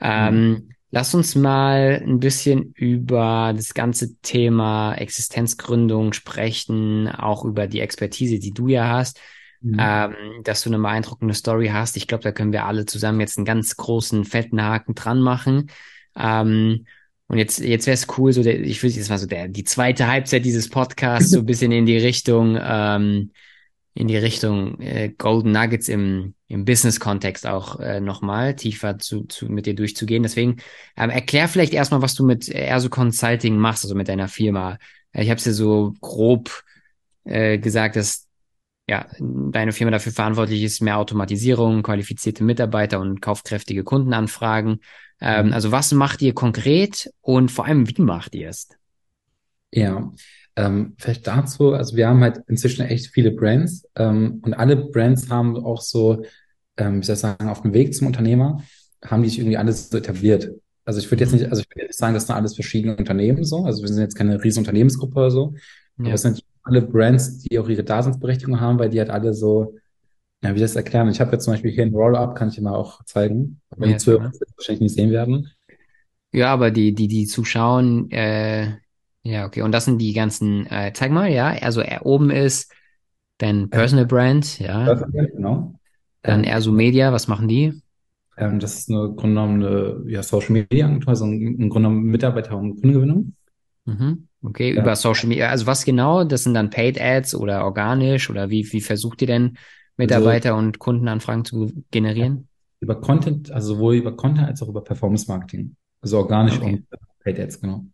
[0.00, 7.80] Ähm, lass uns mal ein bisschen über das ganze Thema Existenzgründung sprechen, auch über die
[7.80, 9.20] Expertise, die du ja hast.
[9.60, 9.76] Mhm.
[9.80, 11.96] Ähm, dass du eine beeindruckende Story hast.
[11.96, 15.70] Ich glaube, da können wir alle zusammen jetzt einen ganz großen, fetten Haken dran machen.
[16.16, 16.86] Ähm,
[17.26, 19.64] und jetzt, jetzt wäre es cool, so der, ich würde jetzt mal so der, die
[19.64, 23.32] zweite Halbzeit dieses Podcasts so ein bisschen in die Richtung, ähm,
[23.94, 29.46] in die Richtung äh, Golden Nuggets im, im Business-Kontext auch äh, nochmal tiefer zu, zu,
[29.46, 30.22] mit dir durchzugehen.
[30.22, 30.56] Deswegen
[30.96, 34.78] ähm, erklär vielleicht erstmal, was du mit eher so Consulting machst, also mit deiner Firma.
[35.12, 36.64] Ich habe es ja so grob
[37.24, 38.26] äh, gesagt, dass
[38.88, 44.80] ja, deine Firma dafür verantwortlich ist, mehr Automatisierung, qualifizierte Mitarbeiter und kaufkräftige Kundenanfragen.
[45.20, 45.52] Ähm, mhm.
[45.52, 48.68] also was macht ihr konkret und vor allem, wie macht ihr es?
[49.70, 50.10] Ja,
[50.58, 55.30] ähm, vielleicht dazu, also wir haben halt inzwischen echt viele Brands ähm, und alle Brands
[55.30, 56.24] haben auch so,
[56.76, 58.62] ähm, wie soll ich sagen, auf dem Weg zum Unternehmer,
[59.04, 60.50] haben die sich irgendwie alles so etabliert.
[60.84, 61.38] Also ich würde jetzt mhm.
[61.38, 64.00] nicht, also ich würde jetzt sagen, das sind alles verschiedene Unternehmen so, also wir sind
[64.00, 65.54] jetzt keine riesen Unternehmensgruppe oder so,
[65.98, 66.06] ja.
[66.06, 69.76] aber es sind alle Brands, die auch ihre Daseinsberechtigung haben, weil die halt alle so,
[70.42, 71.08] ja, wie das erklären?
[71.08, 73.90] Ich habe jetzt zum Beispiel hier ein Roll-Up, kann ich dir mal auch zeigen, wenn
[73.90, 75.50] ja, die Zuhörer wahrscheinlich nicht sehen werden.
[76.32, 78.76] Ja, aber die, die, die zuschauen, äh,
[79.22, 79.62] ja, okay.
[79.62, 82.72] Und das sind die ganzen, äh, zeig mal, ja, also er oben ist
[83.38, 84.84] dein Personal Brand, ja.
[84.84, 85.80] Personal, genau.
[86.22, 87.80] Dann ähm, Erso Media, was machen die?
[88.36, 91.88] Ähm, das ist eine Grunde genommen eine ja, Social Media Agentur, also ein, ein Grunde
[91.88, 93.34] genommen Mitarbeiter- und Kundengewinnung.
[93.84, 94.28] Mhm.
[94.42, 94.82] Okay, ja.
[94.82, 95.48] über Social Media.
[95.48, 96.24] Also was genau?
[96.24, 99.56] Das sind dann Paid Ads oder organisch oder wie, wie versucht ihr denn
[99.96, 102.48] Mitarbeiter also, und Kundenanfragen zu generieren?
[102.80, 105.74] Über Content, also sowohl über Content als auch über Performance Marketing.
[106.00, 106.74] Also organisch okay.
[106.74, 106.86] und
[107.24, 107.84] Paid Ads, genau.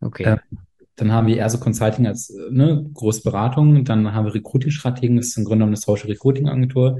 [0.00, 0.24] Okay.
[0.24, 0.58] Ähm,
[0.96, 3.84] dann haben wir eher so Consulting als ne, große Beratung.
[3.84, 6.98] Dann haben wir Recruiting-Strategen, das ist im Grunde genommen eine Social Recruiting-Agentur.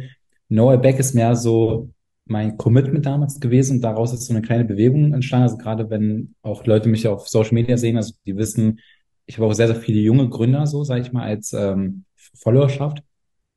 [0.49, 1.91] Noah Back ist mehr so
[2.27, 5.45] mein Commitment damals gewesen und daraus ist so eine kleine Bewegung entstanden.
[5.45, 8.81] Also gerade wenn auch Leute mich auf Social Media sehen, also die wissen,
[9.27, 12.05] ich habe auch sehr, sehr viele junge Gründer, so sage ich mal, als ähm,
[12.35, 13.03] Followerschaft.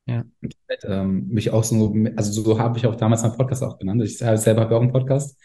[0.05, 0.23] Ja.
[0.41, 4.01] Und, ähm, mich auch so, also so habe ich auch damals meinen Podcast auch genannt.
[4.03, 5.37] Ich selber habe auch einen Podcast.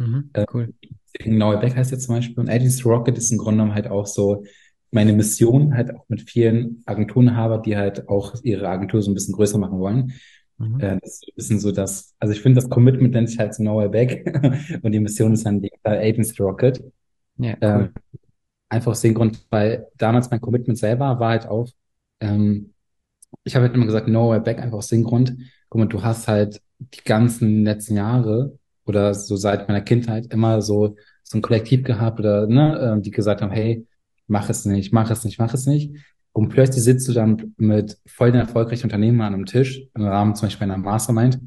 [0.00, 0.72] Mhm, äh, cool.
[1.18, 2.38] Deswegen Beck heißt jetzt zum Beispiel.
[2.38, 4.44] Und Addis Rocket ist im Grunde genommen halt auch so
[4.90, 9.34] meine Mission, halt auch mit vielen Agenturenhaber, die halt auch ihre Agentur so ein bisschen
[9.34, 10.12] größer machen wollen.
[10.58, 10.80] Mhm.
[10.80, 13.54] Äh, das ist ein bisschen so das, also ich finde, das Commitment nennt sich halt
[13.54, 14.24] so Nowhere Back
[14.82, 16.82] und die Mission ist dann digital Agents Rocket.
[17.36, 17.58] Ja, cool.
[17.60, 17.92] Ähm,
[18.68, 21.68] einfach aus dem Grund, weil damals mein Commitment selber war halt auch,
[22.20, 22.74] ähm,
[23.44, 25.36] ich habe halt immer gesagt, Nowhere Back, einfach aus dem Grund,
[25.68, 28.58] guck mal, du hast halt die ganzen letzten Jahre
[28.90, 33.10] oder so seit meiner Kindheit immer so, so ein Kollektiv gehabt oder, ne, äh, die
[33.10, 33.86] gesagt haben, hey,
[34.26, 35.94] mach es nicht, mach es nicht, mach es nicht.
[36.32, 40.34] Und plötzlich sitzt du dann mit voll den erfolgreichen Unternehmen an einem Tisch, im Rahmen
[40.34, 41.40] zum Beispiel einer Mastermind,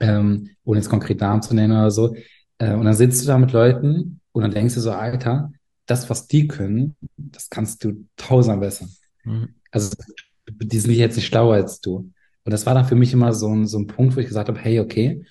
[0.00, 2.14] ähm, ohne jetzt konkret Namen zu nennen oder so.
[2.58, 5.52] Äh, und dann sitzt du da mit Leuten und dann denkst du so, Alter,
[5.86, 8.86] das, was die können, das kannst du tausendmal besser.
[9.24, 9.54] Mhm.
[9.70, 9.94] Also
[10.48, 12.10] die sind jetzt nicht schlauer als du.
[12.44, 14.48] Und das war dann für mich immer so ein, so ein Punkt, wo ich gesagt
[14.48, 15.24] habe, hey, okay,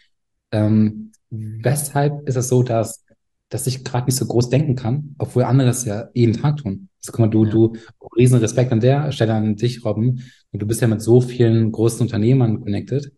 [0.52, 3.04] ähm, weshalb ist es so, dass
[3.52, 6.88] dass ich gerade nicht so groß denken kann, obwohl andere es ja jeden Tag tun.
[7.02, 7.52] Also guck mal, du, ja.
[7.52, 7.74] du,
[8.18, 10.24] riesen Respekt an der Stelle an dich, Robin.
[10.52, 13.12] Und du bist ja mit so vielen großen Unternehmern connected.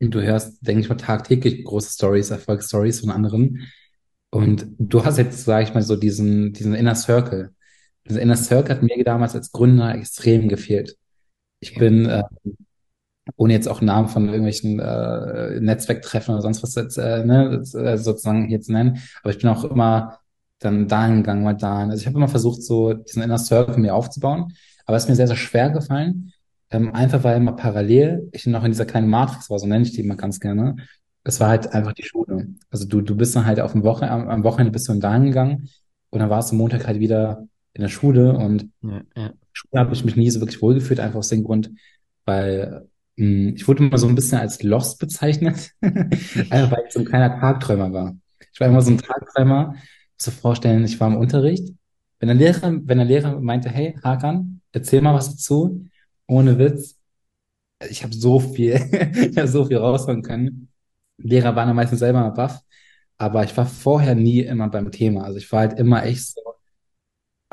[0.00, 3.66] Und du hörst, denke ich mal, tagtäglich große Stories, Erfolgsstories von anderen.
[4.30, 7.50] Und du hast jetzt, sage ich mal, so diesen, diesen Inner Circle.
[8.08, 10.96] Dieser Inner Circle hat mir damals als Gründer extrem gefehlt.
[11.58, 12.22] Ich bin äh,
[13.36, 17.96] ohne jetzt auch Namen von irgendwelchen äh, Netzwerktreffen oder sonst was jetzt, äh, ne, äh,
[17.96, 18.98] sozusagen hier zu nennen.
[19.22, 20.18] Aber ich bin auch immer
[20.58, 21.90] dann dahin gegangen, mal dahin.
[21.90, 24.52] Also ich habe immer versucht, so diesen Inner Circle mir aufzubauen.
[24.86, 26.32] Aber es ist mir sehr, sehr schwer gefallen.
[26.70, 29.92] Ähm, einfach weil immer parallel ich noch in dieser kleinen Matrix war, so nenne ich
[29.92, 30.76] die immer ganz gerne.
[31.22, 32.48] Es war halt einfach die Schule.
[32.70, 35.00] Also du, du bist dann halt auf dem Woche, am, am Wochenende bist du dann
[35.00, 35.68] dahin gegangen
[36.10, 39.32] und dann warst du Montag halt wieder in der Schule und ja, ja.
[39.52, 41.70] Schule habe ich mich nie so wirklich wohlgefühlt, einfach aus dem Grund,
[42.24, 47.04] weil ich wurde immer so ein bisschen als Lost bezeichnet, einfach weil ich so ein
[47.04, 48.16] kleiner Tagträumer war.
[48.52, 49.74] Ich war immer so ein Tagträumer.
[50.16, 51.68] Muss dir vorstellen, ich war im Unterricht.
[52.18, 55.86] Wenn der Lehrer, wenn der Lehrer meinte, hey, Hakan, erzähl mal was dazu,
[56.26, 56.96] ohne Witz,
[57.88, 58.74] ich habe so viel,
[59.30, 60.68] ich habe so viel rausholen können.
[61.18, 62.60] Lehrer waren dann meistens selber baff,
[63.18, 65.24] aber ich war vorher nie immer beim Thema.
[65.24, 66.40] Also ich war halt immer echt so,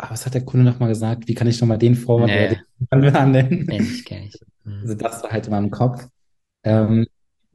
[0.10, 1.28] was hat der Kunde nochmal gesagt?
[1.28, 2.38] Wie kann ich nochmal den Vorwand nee.
[2.38, 4.42] oder den ich, kenn ich.
[4.64, 4.82] Mhm.
[4.84, 6.08] Also das war halt in meinem Kopf.
[6.64, 7.08] Ähm,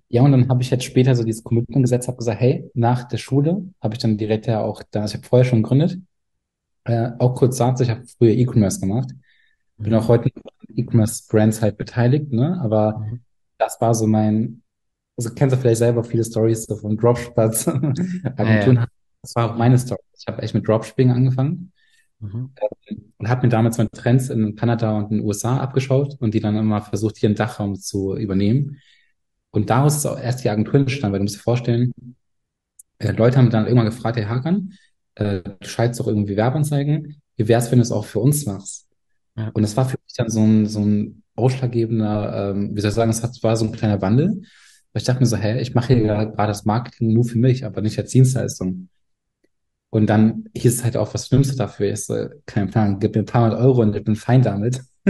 [0.08, 3.04] ja, und dann habe ich jetzt später so dieses Commitment gesetzt, habe gesagt, hey, nach
[3.04, 5.98] der Schule habe ich dann direkt ja auch, da, ich habe vorher schon gegründet,
[6.84, 9.10] Äh, auch kurz sagt, ich habe früher E-Commerce gemacht.
[9.78, 9.98] Bin Mhm.
[9.98, 10.30] auch heute
[10.76, 12.60] E-Commerce-Brands halt beteiligt, ne?
[12.62, 13.20] Aber Mhm.
[13.58, 14.62] das war so mein,
[15.16, 17.66] also kennst du vielleicht selber viele Stories so von Dropshippers,
[18.38, 18.86] Ja, ja.
[19.22, 20.00] Das war auch meine Story.
[20.18, 21.72] Ich habe echt mit Dropshipping angefangen
[22.18, 22.50] Mhm.
[23.18, 26.40] und habe mir damals mal Trends in Kanada und in den USA abgeschaut und die
[26.40, 28.78] dann immer versucht, hier im Dachraum zu übernehmen.
[29.50, 31.92] Und daraus ist auch erst die Agentur entstanden, weil du musst dir vorstellen,
[32.98, 34.72] äh, Leute haben dann irgendwann gefragt, hey Hakan,
[35.14, 37.20] äh, du schaltest doch irgendwie Werbeanzeigen.
[37.36, 38.86] Wie wär's, wenn du es auch für uns machst?
[39.36, 39.50] Ja.
[39.52, 42.94] Und das war für mich dann so ein, so ein ausschlaggebender, ähm, wie soll ich
[42.94, 44.42] sagen, es hat, war so ein kleiner Wandel.
[44.92, 47.66] Weil ich dachte mir so, hä, ich mache hier gerade das Marketing nur für mich,
[47.66, 48.88] aber nicht als Dienstleistung.
[49.96, 51.90] Und dann hieß es halt auch, was du dafür?
[51.90, 54.82] Ich so, kein Plan, gib mir ein paar hundert Euro und ich bin fein damit.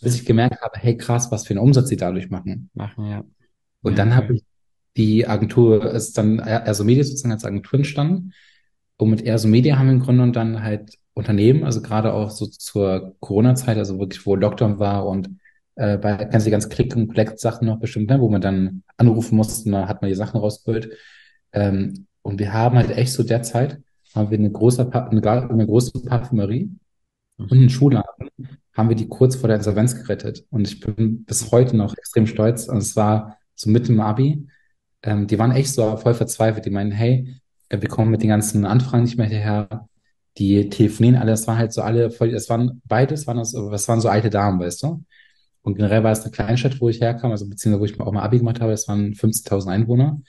[0.00, 2.70] Bis ich gemerkt habe, hey krass, was für einen Umsatz sie dadurch machen.
[2.72, 3.24] Machen, ja.
[3.82, 4.36] Und Ja, dann habe cool.
[4.36, 4.44] ich
[4.96, 8.32] die Agentur, ist dann also Media sozusagen als Agentur entstanden.
[8.96, 12.30] Und mit Erso Media haben wir im Grunde und dann halt Unternehmen, also gerade auch
[12.30, 15.28] so zur Corona-Zeit, also wirklich, wo Lockdown war und
[15.74, 19.70] äh, bei die ganzen Click- und Collect-Sachen noch bestimmt, ne, wo man dann anrufen musste,
[19.70, 20.88] dann hat man die Sachen rausgeholt.
[21.52, 23.80] Ähm, und wir haben halt echt so derzeit,
[24.14, 26.70] haben wir eine große, eine, große Parfümerie
[27.36, 28.28] und einen Schuhladen,
[28.72, 30.46] haben wir die kurz vor der Insolvenz gerettet.
[30.50, 32.66] Und ich bin bis heute noch extrem stolz.
[32.66, 34.48] Und es war so mit dem Abi.
[35.02, 36.64] Ähm, die waren echt so voll verzweifelt.
[36.64, 39.88] Die meinen, hey, äh, wir kommen mit den ganzen Anfragen nicht mehr hierher.
[40.38, 43.86] Die telefonieren alle, das waren halt so alle voll, es waren beides, waren das, das
[43.86, 45.04] waren so alte Damen, weißt du?
[45.62, 48.22] Und generell war es eine Kleinstadt, wo ich herkam, also beziehungsweise wo ich auch mal
[48.22, 50.20] Abi gemacht habe, das waren 15.000 Einwohner.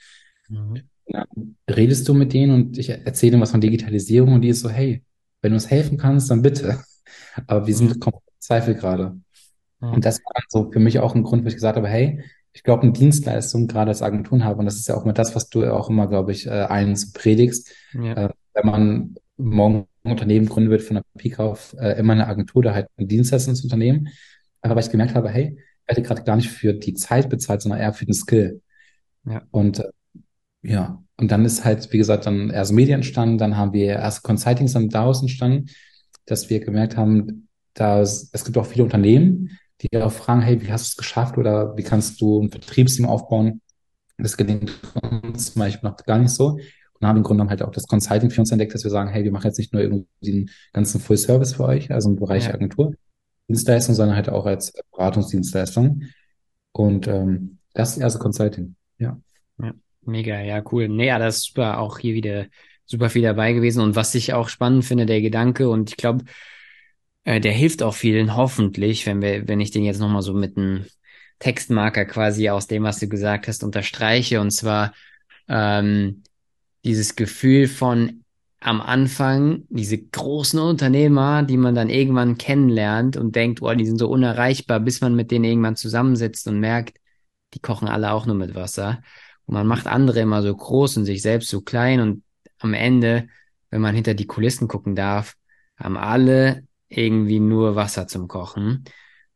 [0.48, 0.82] Mhm.
[1.06, 1.24] Ja,
[1.70, 4.68] redest du mit denen und ich erzähle ihnen was von Digitalisierung und die ist so,
[4.68, 5.02] hey,
[5.40, 6.80] wenn du uns helfen kannst, dann bitte.
[7.46, 9.16] Aber wir sind komplett im Zweifel gerade.
[9.80, 9.90] Ja.
[9.90, 12.22] Und das war dann so für mich auch ein Grund, wo ich gesagt habe, hey,
[12.52, 15.34] ich glaube, eine Dienstleistung gerade als Agenturen habe, und das ist ja auch immer das,
[15.34, 18.12] was du auch immer, glaube ich, äh, allen so predigst, Ja.
[18.26, 22.26] äh, wenn man morgen ein Unternehmen gründen wird von der Pike auf, äh, immer eine
[22.26, 24.08] Agentur oder halt ein Dienstleistungsunternehmen.
[24.62, 27.60] Aber weil ich gemerkt habe, hey, ich werde gerade gar nicht für die Zeit bezahlt,
[27.60, 28.62] sondern eher für den Skill.
[29.24, 29.42] Ja.
[29.50, 29.84] Und
[30.66, 34.22] ja, und dann ist halt, wie gesagt, dann erst Media entstanden, dann haben wir erst
[34.22, 35.70] Consultings dann daraus entstanden,
[36.26, 40.72] dass wir gemerkt haben, dass es gibt auch viele Unternehmen, die auch fragen, hey, wie
[40.72, 43.60] hast du es geschafft oder wie kannst du ein Vertriebsteam aufbauen?
[44.18, 44.72] Das gelingt
[45.22, 46.58] uns zum Beispiel noch gar nicht so.
[46.98, 49.10] Und haben im Grunde genommen halt auch das Consulting für uns entdeckt, dass wir sagen,
[49.10, 52.16] hey, wir machen jetzt nicht nur irgendwie den ganzen Full Service für euch, also im
[52.16, 52.54] Bereich Ja.
[52.54, 52.94] Agentur,
[53.48, 56.02] Dienstleistung, sondern halt auch als Beratungsdienstleistung.
[56.72, 58.76] Und ähm, das ist erste Consulting.
[58.96, 59.20] Ja.
[59.62, 59.74] Ja,
[60.06, 60.88] mega, ja, cool.
[60.88, 62.46] Nee, das ist super, auch hier wieder
[62.84, 63.82] super viel dabei gewesen.
[63.82, 66.24] Und was ich auch spannend finde, der Gedanke, und ich glaube,
[67.24, 70.56] äh, der hilft auch vielen, hoffentlich, wenn wir, wenn ich den jetzt nochmal so mit
[70.56, 70.86] einem
[71.38, 74.40] Textmarker quasi aus dem, was du gesagt hast, unterstreiche.
[74.40, 74.94] Und zwar
[75.48, 76.22] ähm,
[76.84, 78.24] dieses Gefühl von
[78.60, 83.98] am Anfang diese großen Unternehmer, die man dann irgendwann kennenlernt und denkt, oh, die sind
[83.98, 86.98] so unerreichbar, bis man mit denen irgendwann zusammensitzt und merkt,
[87.54, 89.02] die kochen alle auch nur mit Wasser.
[89.46, 92.22] Und man macht andere immer so groß und sich selbst so klein und
[92.58, 93.28] am Ende,
[93.70, 95.34] wenn man hinter die Kulissen gucken darf,
[95.76, 98.84] haben alle irgendwie nur Wasser zum Kochen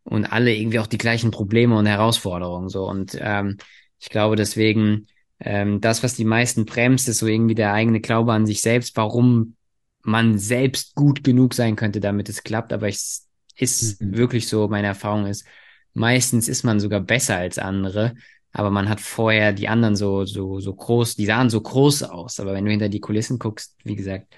[0.05, 2.89] und alle irgendwie auch die gleichen Probleme und Herausforderungen so.
[2.89, 3.59] Und ähm,
[3.99, 5.07] ich glaube deswegen,
[5.41, 8.97] ähm, das, was die meisten bremst, ist so irgendwie der eigene Glaube an sich selbst,
[8.97, 9.57] warum
[10.03, 12.73] man selbst gut genug sein könnte, damit es klappt.
[12.73, 14.17] Aber es ist Mhm.
[14.17, 15.47] wirklich so, meine Erfahrung ist,
[15.93, 18.15] meistens ist man sogar besser als andere,
[18.53, 22.41] aber man hat vorher die anderen so, so, so groß, die sahen so groß aus.
[22.41, 24.35] Aber wenn du hinter die Kulissen guckst, wie gesagt,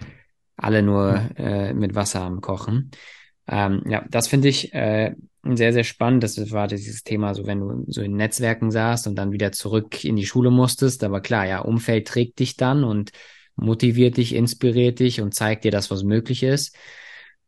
[0.57, 2.91] alle nur äh, mit Wasser am Kochen.
[3.49, 6.23] Ähm, ja, das finde ich äh, sehr, sehr spannend.
[6.23, 10.05] Das war dieses Thema, so wenn du so in Netzwerken saßt und dann wieder zurück
[10.05, 11.03] in die Schule musstest.
[11.05, 13.13] Aber klar, ja, Umfeld trägt dich dann und
[13.57, 16.77] motiviert dich, inspiriert dich und zeigt dir das, was möglich ist.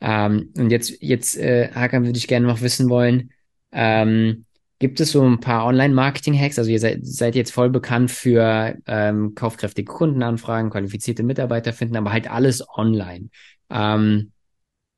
[0.01, 3.33] Ähm, und jetzt, jetzt, äh, Hakan, würde ich gerne noch wissen wollen,
[3.73, 4.45] ähm,
[4.85, 6.59] gibt es so ein paar Online-Marketing-Hacks?
[6.59, 12.13] Also ihr seid, seid jetzt voll bekannt für ähm, kaufkräftige Kundenanfragen, qualifizierte Mitarbeiter finden, aber
[12.13, 13.31] halt alles online.
[13.71, 14.33] Ähm,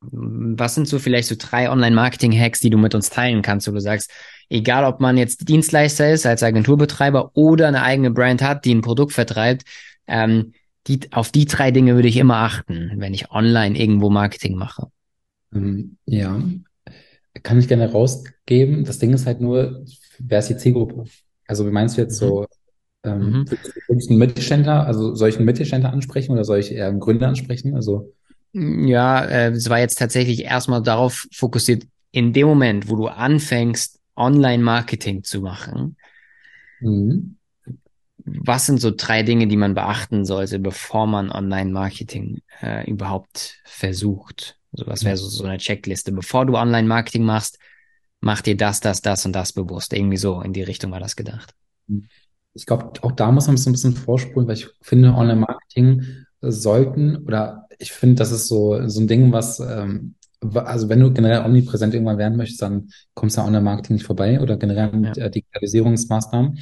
[0.01, 3.79] was sind so vielleicht so drei Online-Marketing-Hacks, die du mit uns teilen kannst, wo du
[3.79, 4.11] sagst,
[4.49, 8.81] egal ob man jetzt Dienstleister ist als Agenturbetreiber oder eine eigene Brand hat, die ein
[8.81, 9.63] Produkt vertreibt,
[10.05, 10.51] ähm,
[10.87, 14.87] die, auf die drei Dinge würde ich immer achten, wenn ich online irgendwo Marketing mache.
[15.53, 16.41] Ähm, ja,
[17.43, 18.83] kann ich gerne rausgeben.
[18.85, 19.85] Das Ding ist halt nur,
[20.19, 21.05] wer ist die Zielgruppe?
[21.47, 22.19] Also wie meinst du jetzt Mhm.
[22.19, 22.45] so,
[23.03, 23.45] ähm, Mhm.
[23.45, 26.99] du wirklich einen Mittelständler, also soll ich einen Mittelständler ansprechen oder soll ich eher einen
[26.99, 27.75] Gründer ansprechen?
[27.75, 28.13] Also
[28.53, 33.99] Ja, äh, es war jetzt tatsächlich erstmal darauf fokussiert, in dem Moment, wo du anfängst,
[34.15, 35.95] Online-Marketing zu machen,
[36.79, 37.36] mhm.
[38.27, 44.57] Was sind so drei Dinge, die man beachten sollte, bevor man Online-Marketing äh, überhaupt versucht?
[44.73, 46.11] So was wäre so, so eine Checkliste.
[46.11, 47.57] Bevor du Online-Marketing machst,
[48.19, 49.93] mach dir das, das, das und das bewusst.
[49.93, 51.53] Irgendwie so in die Richtung war das gedacht.
[52.53, 57.17] Ich glaube, auch da muss man so ein bisschen vorspulen, weil ich finde, Online-Marketing sollten
[57.17, 61.45] oder ich finde, das ist so, so ein Ding, was, ähm, also wenn du generell
[61.45, 65.25] omnipräsent irgendwann werden möchtest, dann kommst du an Online-Marketing nicht vorbei oder generell mit ja.
[65.25, 66.59] äh, Digitalisierungsmaßnahmen.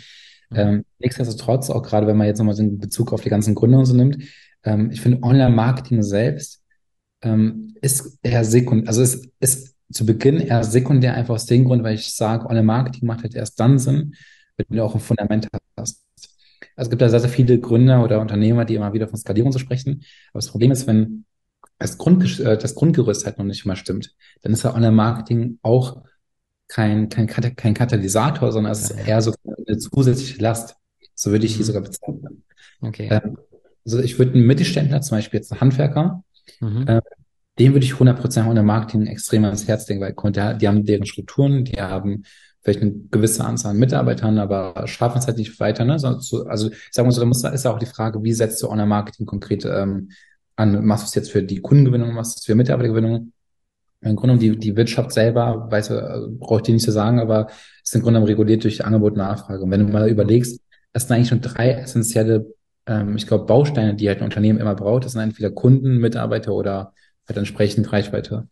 [0.50, 0.58] Mhm.
[0.58, 3.86] Ähm, nichtsdestotrotz, auch gerade wenn man jetzt nochmal den Bezug auf die ganzen Gründe und
[3.86, 4.18] so nimmt,
[4.64, 6.62] ähm, ich finde Online-Marketing selbst
[7.22, 11.84] ähm, ist eher sekundär, also es ist zu Beginn eher sekundär einfach aus dem Grund,
[11.84, 14.16] weil ich sage, Online-Marketing macht halt erst dann Sinn,
[14.58, 16.04] wenn du auch ein Fundament hast.
[16.76, 19.52] Also es gibt da sehr, sehr viele Gründer oder Unternehmer, die immer wieder von Skalierung
[19.52, 20.04] so sprechen.
[20.32, 21.26] Aber das Problem ist, wenn
[21.78, 26.02] das, Grund, äh, das Grundgerüst halt noch nicht mal stimmt, dann ist ja Online-Marketing auch
[26.67, 29.34] kein, kein, kein Katalysator, sondern es ist eher so
[29.67, 30.75] eine zusätzliche Last.
[31.13, 31.58] So würde ich mhm.
[31.58, 32.43] die sogar bezeichnen.
[32.82, 33.10] Okay.
[33.12, 33.38] Ähm,
[33.86, 36.23] also ich würde einen Mittelständler, zum Beispiel jetzt einen Handwerker,
[36.60, 36.88] mhm.
[36.88, 37.01] äh,
[37.60, 40.13] dem würde ich 100% Online-Marketing extrem ans Herz legen, weil
[40.58, 42.23] die haben deren Strukturen, die haben
[42.62, 45.86] vielleicht eine gewisse Anzahl an Mitarbeitern, aber schaffen es halt nicht weiter.
[45.86, 45.93] Ne?
[45.93, 48.62] Also, also ich sage mal so, da muss, ist ja auch die Frage, wie setzt
[48.62, 50.10] du Online-Marketing konkret ähm,
[50.56, 50.84] an?
[50.84, 53.32] Machst du es jetzt für die Kundengewinnung, machst du es für Mitarbeitergewinnung?
[54.06, 55.89] Im Grunde die, die Wirtschaft selber, weiß,
[56.39, 57.48] brauche ich dir nicht zu sagen, aber
[57.84, 59.63] ist im Grunde reguliert durch Angebot und Nachfrage.
[59.63, 60.62] Und wenn du mal überlegst,
[60.94, 62.46] das sind eigentlich schon drei essentielle,
[62.86, 65.06] ähm, ich glaube, Bausteine, die halt ein Unternehmen immer braucht.
[65.06, 66.94] Das sind entweder Kunden, Mitarbeiter oder
[67.28, 68.48] halt entsprechend Reichweite.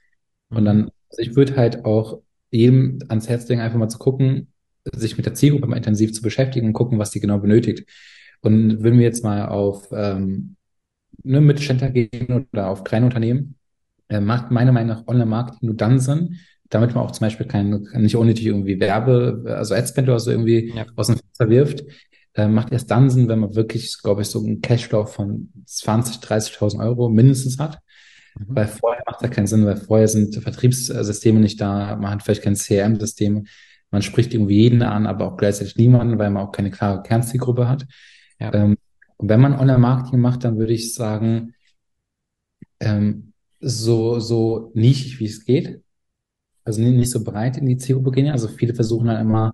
[0.50, 4.48] Und dann, also ich würde halt auch jedem ans Herz legen, einfach mal zu gucken,
[4.92, 7.88] sich mit der Zielgruppe mal intensiv zu beschäftigen und gucken, was die genau benötigt.
[8.42, 10.56] Und wenn wir jetzt mal auf ähm,
[11.24, 13.56] ne, Mittelständler gehen oder auf kleine Unternehmen,
[14.10, 16.38] äh, macht meiner Meinung nach Online-Marketing nur dann Sinn,
[16.70, 20.74] damit man auch zum Beispiel kein, nicht unnötig irgendwie Werbe, also Adspend oder so irgendwie
[20.76, 20.86] ja.
[20.96, 21.84] aus dem Fenster wirft,
[22.36, 26.18] äh, macht erst dann Sinn, wenn man wirklich, glaube ich, so einen Cashflow von 20,
[26.18, 27.80] 30.000 Euro mindestens hat.
[28.38, 28.46] Mhm.
[28.48, 32.44] Weil vorher macht das keinen Sinn, weil vorher sind Vertriebssysteme nicht da, man hat vielleicht
[32.44, 33.46] kein CRM-System,
[33.92, 37.68] man spricht irgendwie jeden an, aber auch gleichzeitig niemanden, weil man auch keine klare Kernzielgruppe
[37.68, 37.86] hat.
[38.40, 38.52] Ja.
[38.54, 38.78] Ähm,
[39.18, 41.54] und wenn man Online-Marketing macht, dann würde ich sagen,
[42.80, 43.33] ähm,
[43.64, 45.82] so, so nischig wie es geht.
[46.64, 48.32] Also nicht so breit in die Zielgruppe gehen.
[48.32, 49.52] Also viele versuchen dann immer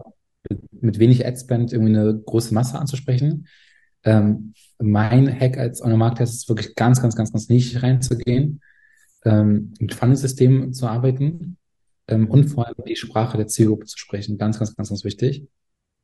[0.72, 3.48] mit, wenig Adspend irgendwie eine große Masse anzusprechen.
[4.04, 8.62] Ähm, mein Hack als Online-Marketer ist wirklich ganz, ganz, ganz, ganz nischig reinzugehen
[9.26, 11.58] ähm, mit Funnel-Systemen zu arbeiten
[12.08, 14.38] ähm, und vor allem die Sprache der Zielgruppe zu sprechen.
[14.38, 15.48] Ganz, ganz, ganz, ganz wichtig.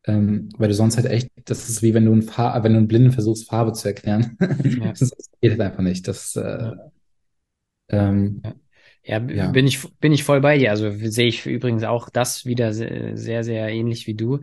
[0.07, 2.77] Ähm, weil du sonst halt echt, das ist wie wenn du einen Far wenn du
[2.77, 4.37] einen Blinden versuchst, Farbe zu erklären.
[4.39, 4.91] Ja.
[4.99, 6.07] das geht halt einfach nicht.
[6.07, 6.71] Das, äh,
[7.89, 8.55] ähm, ja.
[9.07, 10.71] Ja, bin ich bin ich voll bei dir.
[10.71, 14.41] Also sehe ich übrigens auch das wieder sehr sehr, ähnlich wie du.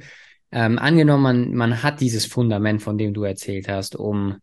[0.53, 4.39] Ähm, angenommen, man, man hat dieses Fundament, von dem du erzählt hast, um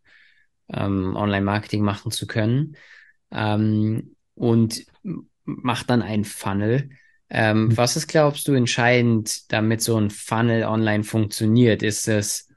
[0.68, 2.76] ähm, Online-Marketing machen zu können.
[3.30, 4.84] Ähm, und
[5.44, 6.90] macht dann ein Funnel.
[7.28, 7.76] Ähm, mhm.
[7.76, 11.82] Was ist, glaubst du, entscheidend, damit so ein Funnel online funktioniert?
[11.82, 12.48] Ist es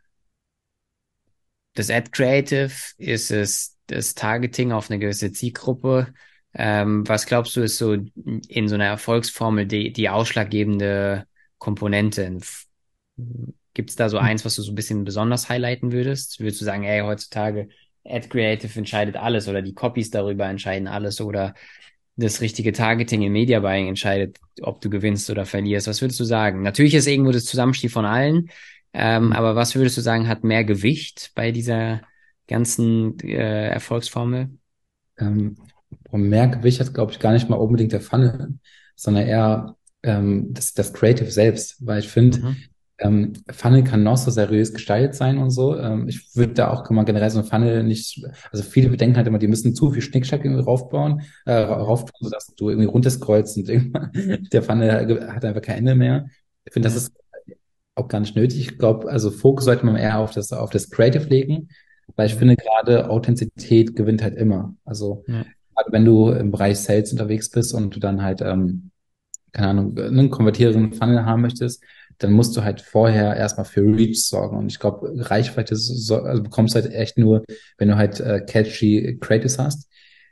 [1.76, 2.72] das Ad Creative?
[2.98, 6.14] Ist es das Targeting auf eine gewisse Zielgruppe?
[6.56, 11.26] Ähm, was glaubst du, ist so in so einer Erfolgsformel die, die ausschlaggebende
[11.58, 12.38] Komponente?
[13.74, 14.26] Gibt es da so mhm.
[14.26, 16.39] eins, was du so ein bisschen besonders highlighten würdest?
[16.39, 17.70] Würdest du sagen, ey, heutzutage
[18.06, 21.54] Ad Creative entscheidet alles oder die Copies darüber entscheiden alles oder
[22.16, 25.88] das richtige Targeting im Media Buying entscheidet, ob du gewinnst oder verlierst.
[25.88, 26.62] Was würdest du sagen?
[26.62, 28.50] Natürlich ist irgendwo das Zusammenspiel von allen,
[28.94, 29.34] ähm, mhm.
[29.34, 32.02] aber was würdest du sagen, hat mehr Gewicht bei dieser
[32.48, 34.50] ganzen äh, Erfolgsformel?
[35.18, 35.56] Ähm,
[36.21, 38.56] mehr Gewicht hat, glaube ich, gar nicht mal unbedingt der Funnel,
[38.95, 42.56] sondern eher ähm, das, das Creative selbst, weil ich finde, mhm.
[42.99, 45.78] Ähm, Funnel kann noch so seriös gestaltet sein und so.
[45.78, 49.28] Ähm, ich würde da auch mal generell so ein Funnel nicht, also viele bedenken halt
[49.28, 53.67] immer, die müssen zu viel Schnickschnack irgendwie raufbauen, äh, rauf, sodass du irgendwie runterscrollst und
[53.67, 54.12] irgendwann
[54.52, 56.28] der Funnel hat einfach kein Ende mehr.
[56.65, 57.13] Ich finde, das ist
[57.95, 58.60] auch gar nicht nötig.
[58.60, 61.69] Ich glaube, also Fokus sollte man eher auf das, auf das Creative legen,
[62.15, 64.76] weil ich finde gerade Authentizität gewinnt halt immer.
[64.86, 65.45] Also ja.
[65.76, 68.92] Gerade wenn du im Bereich Sales unterwegs bist und du dann halt, ähm,
[69.52, 71.84] keine Ahnung, einen konvertierenden Funnel haben möchtest,
[72.18, 74.58] dann musst du halt vorher erstmal für Reach sorgen.
[74.58, 77.44] Und ich glaube, Reichweite so, also bekommst du halt echt nur,
[77.78, 79.89] wenn du halt äh, catchy Creatives hast.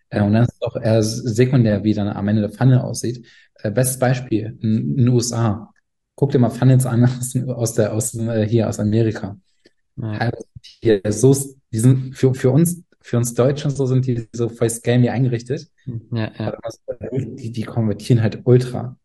[0.09, 3.25] Äh, und dann ist es auch eher sekundär, wie dann am Ende der Funnel aussieht.
[3.55, 5.73] Äh, bestes Beispiel, in den USA.
[6.15, 9.37] Guck dir mal Funnels an aus, aus der, aus, äh, hier aus Amerika.
[9.97, 10.31] Ja.
[10.81, 11.35] Hier so,
[11.71, 15.67] die sind für, für uns, für uns Deutschen so sind die so voll scammy eingerichtet.
[16.11, 16.57] Ja, ja.
[17.11, 18.97] Die, die konvertieren halt ultra.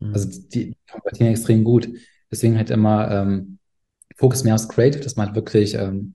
[0.00, 0.12] Mhm.
[0.12, 1.88] Also die konvertieren extrem gut.
[2.30, 3.58] Deswegen halt immer ähm,
[4.16, 6.14] Fokus mehr aufs Creative, dass man halt wirklich, ähm,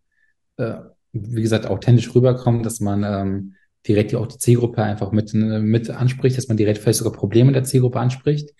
[0.57, 0.75] äh,
[1.13, 3.55] wie gesagt, authentisch rüberkommt, dass man ähm,
[3.87, 7.63] direkt auch die Zielgruppe einfach mit, mit anspricht, dass man direkt vielleicht sogar Probleme der
[7.63, 8.51] Zielgruppe anspricht.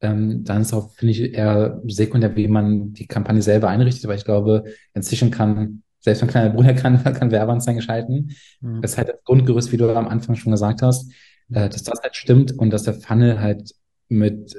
[0.00, 4.18] Ähm, dann ist auch, finde ich, eher sekundär, wie man die Kampagne selber einrichtet, weil
[4.18, 8.30] ich glaube, inzwischen kann, selbst mein kleiner Bruder kann, kann Werbeanzeigen schalten.
[8.60, 8.80] Mhm.
[8.80, 11.12] Das ist halt das Grundgerüst, wie du am Anfang schon gesagt hast,
[11.50, 13.74] äh, dass das halt stimmt und dass der Funnel halt
[14.08, 14.56] mit,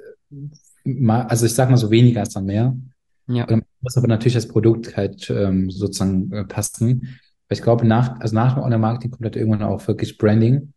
[1.08, 2.76] also ich sag mal so weniger als dann mehr.
[3.28, 3.46] Ja.
[3.46, 7.20] Und muss aber natürlich das Produkt halt ähm, sozusagen äh, passen.
[7.48, 10.74] Weil ich glaube, nach, also nach dem Online-Marketing kommt halt irgendwann auch wirklich Branding.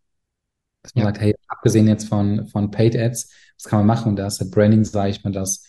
[0.82, 1.08] Dass man ja.
[1.08, 4.10] sagt, hey, abgesehen jetzt von, von Paid Ads, was kann man machen?
[4.10, 5.64] Und da ist halt Branding, sage ich mal, das,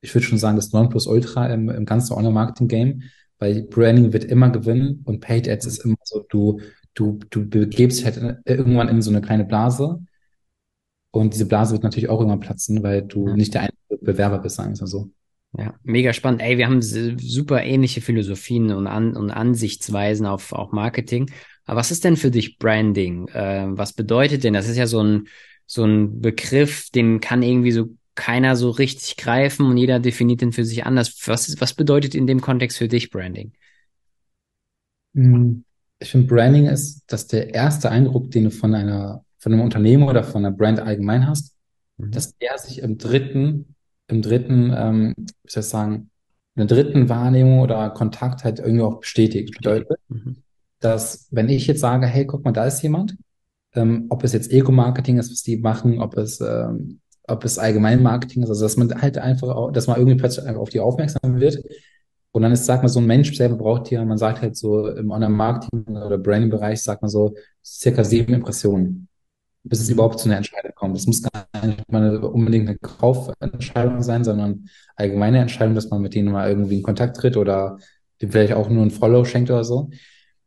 [0.00, 3.02] ich würde schon sagen, das Nonplusultra im, im ganzen Online-Marketing-Game,
[3.38, 6.60] weil Branding wird immer gewinnen und Paid Ads ist immer so, du,
[6.94, 10.00] du, du begebst dich halt irgendwann in so eine kleine Blase
[11.10, 13.36] und diese Blase wird natürlich auch irgendwann platzen, weil du ja.
[13.36, 15.10] nicht der einzige Bewerber bist, sagen wir mal so.
[15.58, 16.42] Ja, mega spannend.
[16.42, 21.30] Ey, wir haben super ähnliche Philosophien und, An und Ansichtsweisen auf auch Marketing.
[21.64, 23.28] Aber was ist denn für dich Branding?
[23.28, 24.52] Äh, was bedeutet denn?
[24.52, 25.28] Das ist ja so ein,
[25.64, 30.52] so ein Begriff, den kann irgendwie so keiner so richtig greifen und jeder definiert den
[30.52, 31.16] für sich anders.
[31.26, 33.52] Was, ist, was bedeutet in dem Kontext für dich Branding?
[35.14, 35.64] Hm,
[35.98, 40.08] ich finde, Branding ist, dass der erste Eindruck, den du von einer, von einem Unternehmen
[40.08, 41.54] oder von einer Brand allgemein hast,
[41.96, 42.10] mhm.
[42.10, 43.76] dass der sich im dritten
[44.08, 46.10] im dritten, ähm, wie soll ich sagen,
[46.54, 49.56] in der dritten Wahrnehmung oder Kontakt halt irgendwie auch bestätigt.
[49.56, 50.36] Bedeutet, mhm.
[50.80, 53.16] dass wenn ich jetzt sage, hey, guck mal, da ist jemand,
[53.74, 58.02] ähm, ob es jetzt Ego-Marketing ist, was die machen, ob es, ähm, ob es allgemein
[58.02, 61.40] Marketing ist, also dass man halt einfach, dass man irgendwie plötzlich einfach auf die aufmerksam
[61.40, 61.62] wird.
[62.32, 64.88] Und dann ist, sag mal, so ein Mensch selber braucht ja, man sagt halt so
[64.88, 69.08] im Online-Marketing oder Branding-Bereich, sagt man so, circa sieben Impressionen
[69.68, 70.96] bis es überhaupt zu einer Entscheidung kommt.
[70.96, 76.14] Das muss gar nicht mal unbedingt eine Kaufentscheidung sein, sondern allgemeine Entscheidung, dass man mit
[76.14, 77.78] denen mal irgendwie in Kontakt tritt oder
[78.22, 79.90] dem vielleicht auch nur ein Follow schenkt oder so.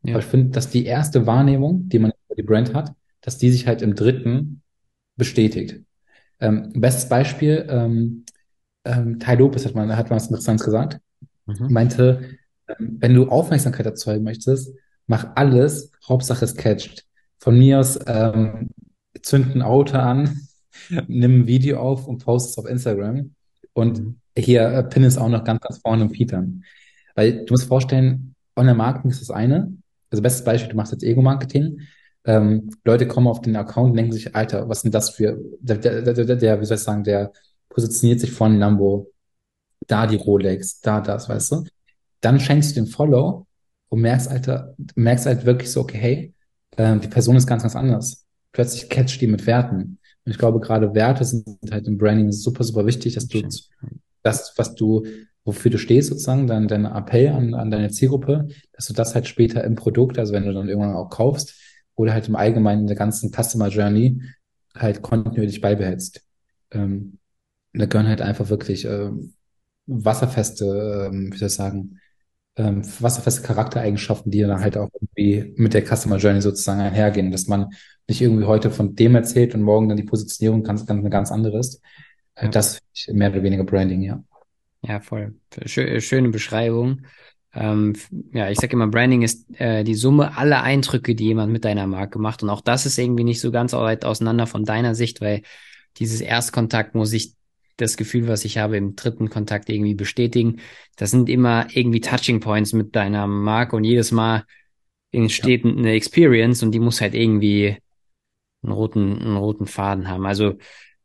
[0.02, 0.14] Ja.
[0.14, 3.50] Aber ich finde, dass die erste Wahrnehmung, die man über die Brand hat, dass die
[3.50, 4.62] sich halt im dritten
[5.16, 5.82] bestätigt.
[6.40, 8.24] Ähm, bestes Beispiel, ähm,
[8.84, 10.98] ähm, Ty Lopez hat mal, hat mal was Interessantes gesagt.
[11.46, 11.72] Mhm.
[11.72, 12.38] Meinte,
[12.68, 14.74] ähm, wenn du Aufmerksamkeit erzeugen möchtest,
[15.06, 17.06] mach alles, Hauptsache es catcht.
[17.38, 18.70] Von mir aus ähm,
[19.22, 20.40] zünd ein Auto an,
[21.08, 23.34] nimm ein Video auf und post es auf Instagram.
[23.72, 24.16] Und mhm.
[24.36, 26.64] hier äh, pin es auch noch ganz, ganz vorne im Feed an.
[27.14, 29.72] Weil du musst vorstellen, Online-Marketing ist das eine.
[30.10, 31.80] Also bestes Beispiel, du machst jetzt Ego-Marketing.
[32.24, 35.78] Ähm, Leute kommen auf den Account und denken sich, Alter, was sind das für, der,
[35.78, 37.32] der, der, der, wie soll ich sagen, der
[37.68, 39.10] positioniert sich von Lambo,
[39.86, 41.64] da die Rolex, da das, weißt du?
[42.20, 43.46] Dann schenkst du den Follow
[43.88, 46.34] und merkst, Alter, merkst halt wirklich so, okay, hey,
[46.76, 49.98] äh, die Person ist ganz, ganz anders plötzlich catcht die mit Werten.
[50.24, 53.42] Und ich glaube, gerade Werte sind halt im Branding super, super wichtig, dass du
[54.22, 55.06] das, was du,
[55.44, 59.26] wofür du stehst, sozusagen, dein, dein Appell an, an deine Zielgruppe, dass du das halt
[59.26, 61.54] später im Produkt, also wenn du dann irgendwann auch kaufst,
[62.00, 64.22] oder halt im Allgemeinen in der ganzen Customer Journey
[64.74, 66.22] halt kontinuierlich beibehältst.
[66.70, 67.18] Ähm,
[67.72, 69.34] da gehören halt einfach wirklich ähm,
[69.86, 72.00] wasserfeste, ähm, wie soll ich sagen,
[72.56, 77.46] ähm, wasserfeste Charaktereigenschaften, die dann halt auch irgendwie mit der Customer Journey sozusagen einhergehen, dass
[77.46, 77.70] man
[78.08, 81.30] nicht irgendwie heute von dem erzählt und morgen dann die Positionierung ganz, ganz eine ganz
[81.30, 81.80] andere ist.
[82.40, 82.48] Ja.
[82.48, 84.22] Das mehr oder weniger Branding, ja.
[84.82, 85.34] Ja, voll.
[85.66, 87.02] Schöne Beschreibung.
[87.54, 87.94] Ähm,
[88.32, 91.86] ja, ich sage immer, Branding ist äh, die Summe aller Eindrücke, die jemand mit deiner
[91.86, 92.42] Marke macht.
[92.42, 95.42] Und auch das ist irgendwie nicht so ganz weit auseinander von deiner Sicht, weil
[95.96, 97.34] dieses Erstkontakt muss ich
[97.76, 100.60] das Gefühl, was ich habe, im dritten Kontakt irgendwie bestätigen.
[100.96, 104.44] Das sind immer irgendwie Touching Points mit deiner Marke und jedes Mal
[105.12, 105.70] entsteht ja.
[105.70, 107.78] eine Experience und die muss halt irgendwie
[108.62, 110.26] einen roten, einen roten Faden haben.
[110.26, 110.58] Also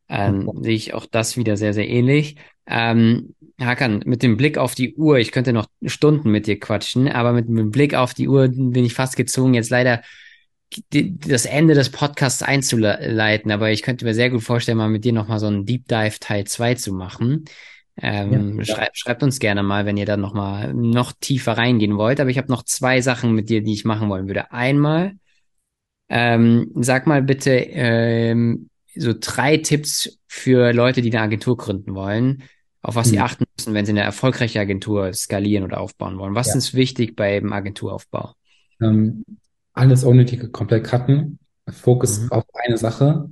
[0.10, 2.36] ähm, sehe ich auch das wieder sehr, sehr ähnlich.
[2.68, 7.08] Ähm, Hakan, mit dem Blick auf die Uhr, ich könnte noch Stunden mit dir quatschen,
[7.08, 10.02] aber mit dem Blick auf die Uhr bin ich fast gezwungen, jetzt leider
[10.92, 13.52] die, das Ende des Podcasts einzuleiten.
[13.52, 16.20] Aber ich könnte mir sehr gut vorstellen, mal mit dir nochmal so einen Deep Dive
[16.20, 17.46] Teil 2 zu machen.
[18.02, 22.20] Ähm, ja, schreibt, schreibt uns gerne mal, wenn ihr da nochmal noch tiefer reingehen wollt.
[22.20, 24.52] Aber ich habe noch zwei Sachen mit dir, die ich machen wollen würde.
[24.52, 25.14] Einmal,
[26.10, 32.44] ähm, sag mal bitte ähm, so drei Tipps für Leute, die eine Agentur gründen wollen,
[32.86, 33.12] auf was hm.
[33.12, 36.36] sie achten müssen, wenn sie eine erfolgreiche Agentur skalieren oder aufbauen wollen.
[36.36, 36.56] Was ja.
[36.56, 38.34] ist wichtig beim Agenturaufbau?
[38.82, 39.26] Ähm,
[39.74, 42.32] alles Unnötige komplett cutten, Fokus mhm.
[42.32, 43.30] auf eine Sache.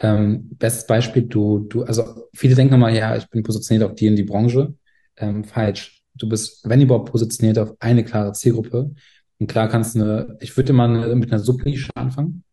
[0.00, 4.06] Ähm, bestes Beispiel, du, du, also viele denken immer, ja, ich bin positioniert auf die
[4.06, 4.74] in die Branche.
[5.16, 6.02] Ähm, falsch.
[6.14, 8.92] Du bist, wenn überhaupt, positioniert auf eine klare Zielgruppe.
[9.38, 12.44] Und klar kannst du eine, ich würde mal eine, mit einer Subnische anfangen.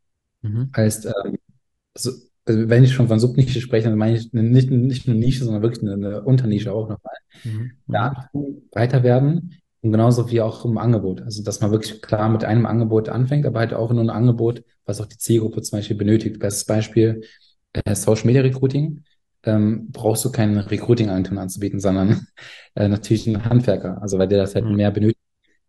[0.42, 0.72] Mhm.
[0.76, 1.38] Heißt, ähm,
[1.98, 2.12] so,
[2.48, 5.64] also wenn ich schon von Subnische spreche, dann meine ich nicht, nicht nur Nische, sondern
[5.64, 7.16] wirklich eine, eine Unternische auch nochmal.
[7.44, 7.72] Mhm.
[7.88, 8.30] Da
[8.72, 11.22] weiter werden und genauso wie auch im Angebot.
[11.22, 14.64] Also, dass man wirklich klar mit einem Angebot anfängt, aber halt auch nur ein Angebot,
[14.86, 16.40] was auch die Zielgruppe zum Beispiel benötigt.
[16.40, 17.22] Bestes Beispiel,
[17.74, 19.04] äh, Social Media Recruiting.
[19.44, 22.28] Ähm, brauchst du keinen Recruiting-Agentur anzubieten, sondern
[22.76, 24.02] äh, natürlich einen Handwerker.
[24.02, 24.76] Also, weil der das halt mhm.
[24.76, 25.22] mehr benötigt.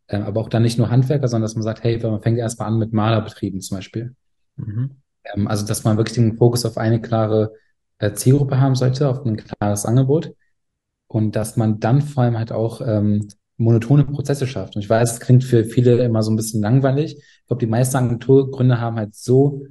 [0.09, 2.69] Ähm, aber auch dann nicht nur Handwerker, sondern dass man sagt, hey, man fängt erstmal
[2.69, 4.15] an mit Malerbetrieben zum Beispiel.
[4.57, 5.03] Mhm.
[5.35, 7.53] Ähm, also, dass man wirklich den Fokus auf eine klare
[7.99, 10.35] äh, Zielgruppe haben sollte, auf ein klares Angebot.
[11.09, 14.77] Und dass man dann vor allem halt auch ähm, monotone Prozesse schafft.
[14.77, 17.17] Und ich weiß, es klingt für viele immer so ein bisschen langweilig.
[17.17, 19.65] Ich glaube, die meisten Agenturgründer haben halt so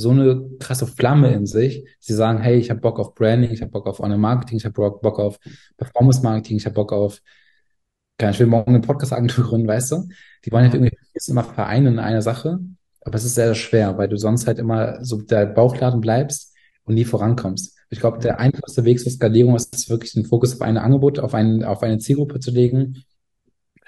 [0.00, 1.84] so eine krasse Flamme in sich.
[2.00, 4.74] Sie sagen, hey, ich habe Bock auf Branding, ich habe Bock auf Online-Marketing, ich habe
[4.74, 5.38] Bock auf
[5.76, 7.20] Performance-Marketing, ich habe Bock auf,
[8.18, 10.08] keine, ich will morgen eine Podcast-Agentur gründen, weißt du?
[10.44, 10.96] Die wollen halt irgendwie
[11.28, 12.60] immer vereinen in einer Sache,
[13.10, 16.54] aber es ist sehr, sehr schwer, weil du sonst halt immer so der Bauchladen bleibst
[16.84, 17.76] und nie vorankommst.
[17.90, 21.34] Ich glaube, der einfachste Weg zur Skalierung ist wirklich den Fokus auf ein Angebot, auf,
[21.34, 23.04] ein, auf eine Zielgruppe zu legen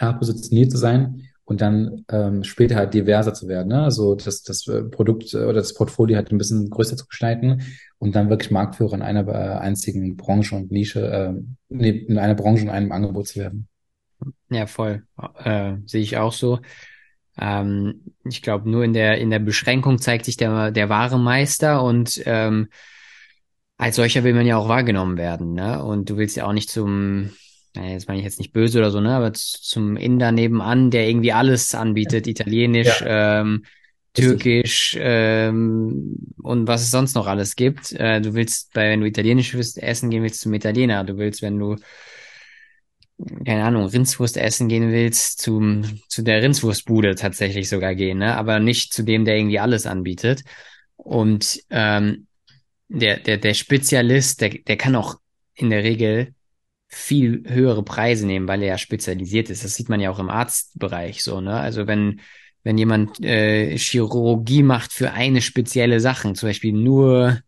[0.03, 3.69] klar positioniert zu sein und dann ähm, später halt diverser zu werden.
[3.69, 3.83] Ne?
[3.83, 7.63] Also das, das äh, Produkt äh, oder das Portfolio halt ein bisschen größer zu gestalten
[7.99, 11.35] und dann wirklich Marktführer in einer äh, einzigen Branche und Nische, äh,
[11.69, 13.69] nee, in einer Branche und einem Angebot zu werden.
[14.51, 15.05] Ja, voll.
[15.45, 16.59] Äh, sehe ich auch so.
[17.39, 21.83] Ähm, ich glaube, nur in der, in der Beschränkung zeigt sich der, der wahre Meister
[21.83, 22.69] und ähm,
[23.79, 25.83] als solcher will man ja auch wahrgenommen werden, ne?
[25.83, 27.31] Und du willst ja auch nicht zum
[27.75, 31.09] naja, jetzt meine ich jetzt nicht böse oder so, ne, aber zum Inder nebenan, der
[31.09, 33.41] irgendwie alles anbietet, Italienisch, ja.
[33.41, 33.65] ähm,
[34.15, 37.93] Türkisch ähm, und was es sonst noch alles gibt.
[37.93, 41.03] Äh, du willst, bei, wenn du Italienisch willst, essen gehen willst, zum Italiener.
[41.05, 41.77] Du willst, wenn du
[43.45, 48.37] keine Ahnung, Rindswurst essen gehen willst, zum, zu der Rindswurstbude tatsächlich sogar gehen, ne?
[48.37, 50.43] aber nicht zu dem, der irgendwie alles anbietet.
[50.97, 52.27] Und ähm,
[52.89, 55.17] der, der, der Spezialist, der, der kann auch
[55.55, 56.35] in der Regel
[56.89, 59.65] viel höhere Preise nehmen, weil er ja spezialisiert ist.
[59.65, 61.55] Das sieht man ja auch im Arztbereich so, ne?
[61.55, 62.21] Also wenn
[62.65, 67.41] wenn jemand äh, Chirurgie macht für eine spezielle Sache, zum Beispiel nur,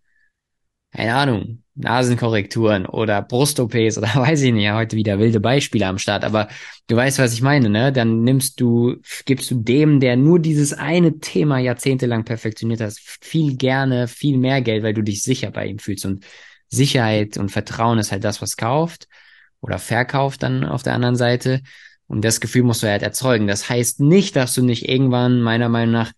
[0.94, 5.98] keine Ahnung, Nasenkorrekturen oder Brust-OPs oder weiß ich nicht, ja, heute wieder wilde Beispiele am
[5.98, 6.48] Start, aber
[6.86, 7.92] du weißt, was ich meine, ne?
[7.92, 13.56] Dann nimmst du, gibst du dem, der nur dieses eine Thema jahrzehntelang perfektioniert hat, viel
[13.56, 16.24] gerne, viel mehr Geld, weil du dich sicher bei ihm fühlst und
[16.68, 19.08] Sicherheit und Vertrauen ist halt das, was kauft
[19.60, 21.60] oder verkauft dann auf der anderen Seite.
[22.06, 23.46] Und das Gefühl musst du halt erzeugen.
[23.46, 26.12] Das heißt nicht, dass du nicht irgendwann meiner Meinung nach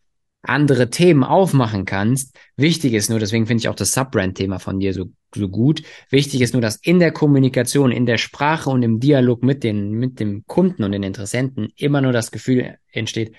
[0.48, 2.36] andere Themen aufmachen kannst.
[2.56, 5.82] Wichtig ist nur, deswegen finde ich auch das Subbrand-Thema von dir so, so gut.
[6.10, 9.92] Wichtig ist nur, dass in der Kommunikation, in der Sprache und im Dialog mit den,
[9.92, 13.34] mit dem Kunden und den Interessenten immer nur das Gefühl entsteht,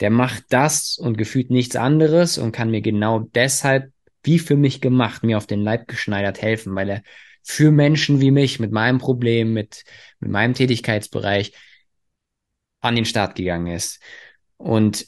[0.00, 4.80] der macht das und gefühlt nichts anderes und kann mir genau deshalb, wie für mich
[4.80, 7.02] gemacht, mir auf den Leib geschneidert helfen, weil er
[7.42, 9.84] für Menschen wie mich mit meinem Problem, mit,
[10.20, 11.52] mit meinem Tätigkeitsbereich
[12.80, 14.00] an den Start gegangen ist.
[14.56, 15.06] Und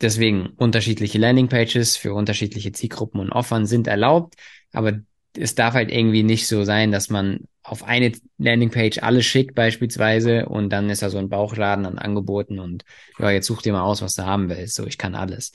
[0.00, 4.34] deswegen unterschiedliche Landingpages für unterschiedliche Zielgruppen und Offern sind erlaubt,
[4.72, 5.00] aber
[5.36, 10.46] es darf halt irgendwie nicht so sein, dass man auf eine Landingpage alles schickt beispielsweise
[10.46, 12.84] und dann ist da so ein Bauchladen an Angeboten und
[13.18, 14.74] ja, jetzt such dir mal aus, was du haben willst.
[14.74, 15.52] So, ich kann alles.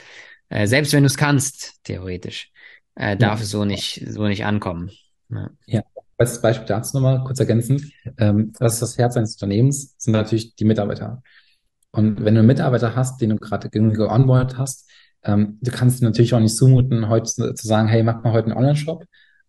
[0.50, 2.52] Äh, selbst wenn du es kannst, theoretisch,
[2.96, 3.44] äh, darf ja.
[3.44, 4.92] es so nicht, so nicht ankommen.
[5.30, 5.50] Ja.
[5.66, 5.82] ja.
[6.18, 7.92] Als Beispiel dazu nochmal kurz ergänzen.
[8.20, 9.96] Ähm, was ist das Herz eines Unternehmens?
[9.98, 11.24] Sind natürlich die Mitarbeiter.
[11.96, 14.90] Und wenn du einen Mitarbeiter hast, den du gerade irgendwie geonboardet hast,
[15.24, 18.48] ähm, du kannst dir natürlich auch nicht zumuten, heute zu sagen, hey, mach mal heute
[18.48, 19.06] einen Online-Shop.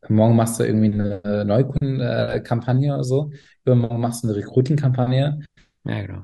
[0.08, 3.30] Morgen machst du irgendwie eine Neukundenkampagne oder so.
[3.64, 5.40] Übermorgen machst du eine Recruiting-Kampagne.
[5.84, 6.22] Ja, genau.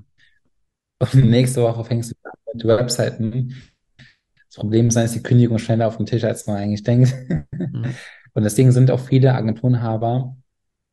[0.98, 3.54] Und nächste Woche fängst du an mit Webseiten.
[4.46, 7.14] Das Problem ist, dass die Kündigung schneller auf dem Tisch, als man eigentlich denkt.
[7.52, 7.86] Mhm.
[8.34, 10.36] Und deswegen sind auch viele Agenturenhaber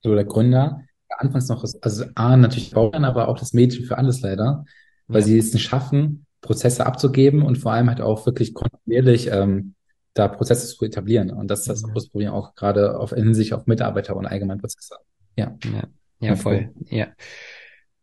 [0.03, 4.65] oder Gründer anfangs noch, also A, natürlich Bauern, aber auch das Mädchen für alles leider,
[5.07, 5.27] weil ja.
[5.27, 9.73] sie es nicht schaffen, Prozesse abzugeben und vor allem halt auch wirklich kontinuierlich ähm,
[10.13, 11.31] da Prozesse zu etablieren.
[11.31, 14.59] Und das ist das große Problem auch gerade auf in sich auf Mitarbeiter und allgemein
[14.59, 14.95] Prozesse.
[15.35, 15.55] Ja.
[15.63, 15.83] Ja,
[16.19, 16.71] ja voll.
[16.89, 17.07] Ja.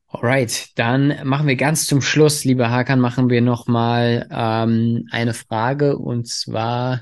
[0.09, 5.97] Alright, dann machen wir ganz zum Schluss, lieber Hakan, machen wir nochmal ähm, eine Frage
[5.99, 7.01] und zwar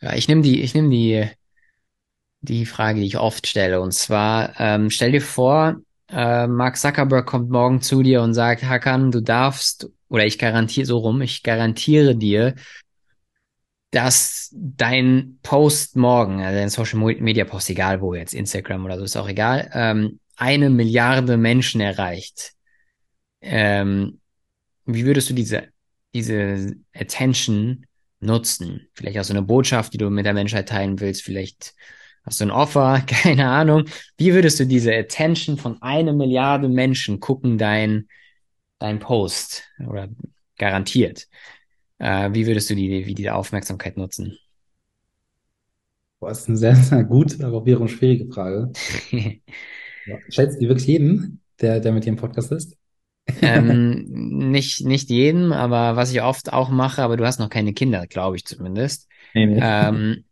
[0.00, 1.26] ja, ich nehme die, ich nehme die,
[2.40, 3.80] die Frage, die ich oft stelle.
[3.80, 5.76] Und zwar, ähm, stell dir vor,
[6.08, 10.86] äh, Mark Zuckerberg kommt morgen zu dir und sagt, Hakan, du darfst, oder ich garantiere
[10.86, 12.54] so rum, ich garantiere dir,
[13.90, 19.04] dass dein Post morgen, also dein Social Media Post, egal wo jetzt, Instagram oder so,
[19.04, 22.52] ist auch egal, ähm, eine Milliarde Menschen erreicht.
[23.40, 24.20] Ähm,
[24.84, 25.68] wie würdest du diese,
[26.14, 27.86] diese Attention
[28.20, 28.88] nutzen?
[28.94, 31.74] Vielleicht auch so eine Botschaft, die du mit der Menschheit teilen willst, vielleicht
[32.26, 33.84] hast du ein Offer, keine Ahnung.
[34.18, 38.08] Wie würdest du diese Attention von einer Milliarde Menschen gucken dein,
[38.78, 40.08] dein Post oder
[40.58, 41.28] garantiert?
[41.98, 44.36] Äh, wie würdest du die, wie diese Aufmerksamkeit nutzen?
[46.18, 48.72] Boah, das ist eine sehr, sehr gute, aber auch wiederum schwierige Frage.
[50.06, 50.18] Ja.
[50.28, 52.76] Schätzt du wirklich jeden, der, der mit dir im Podcast ist?
[53.42, 54.04] Ähm,
[54.50, 58.06] nicht, nicht jedem, aber was ich oft auch mache, aber du hast noch keine Kinder,
[58.06, 59.08] glaube ich zumindest.
[59.34, 59.60] Nee, nee.
[59.60, 60.24] Ähm,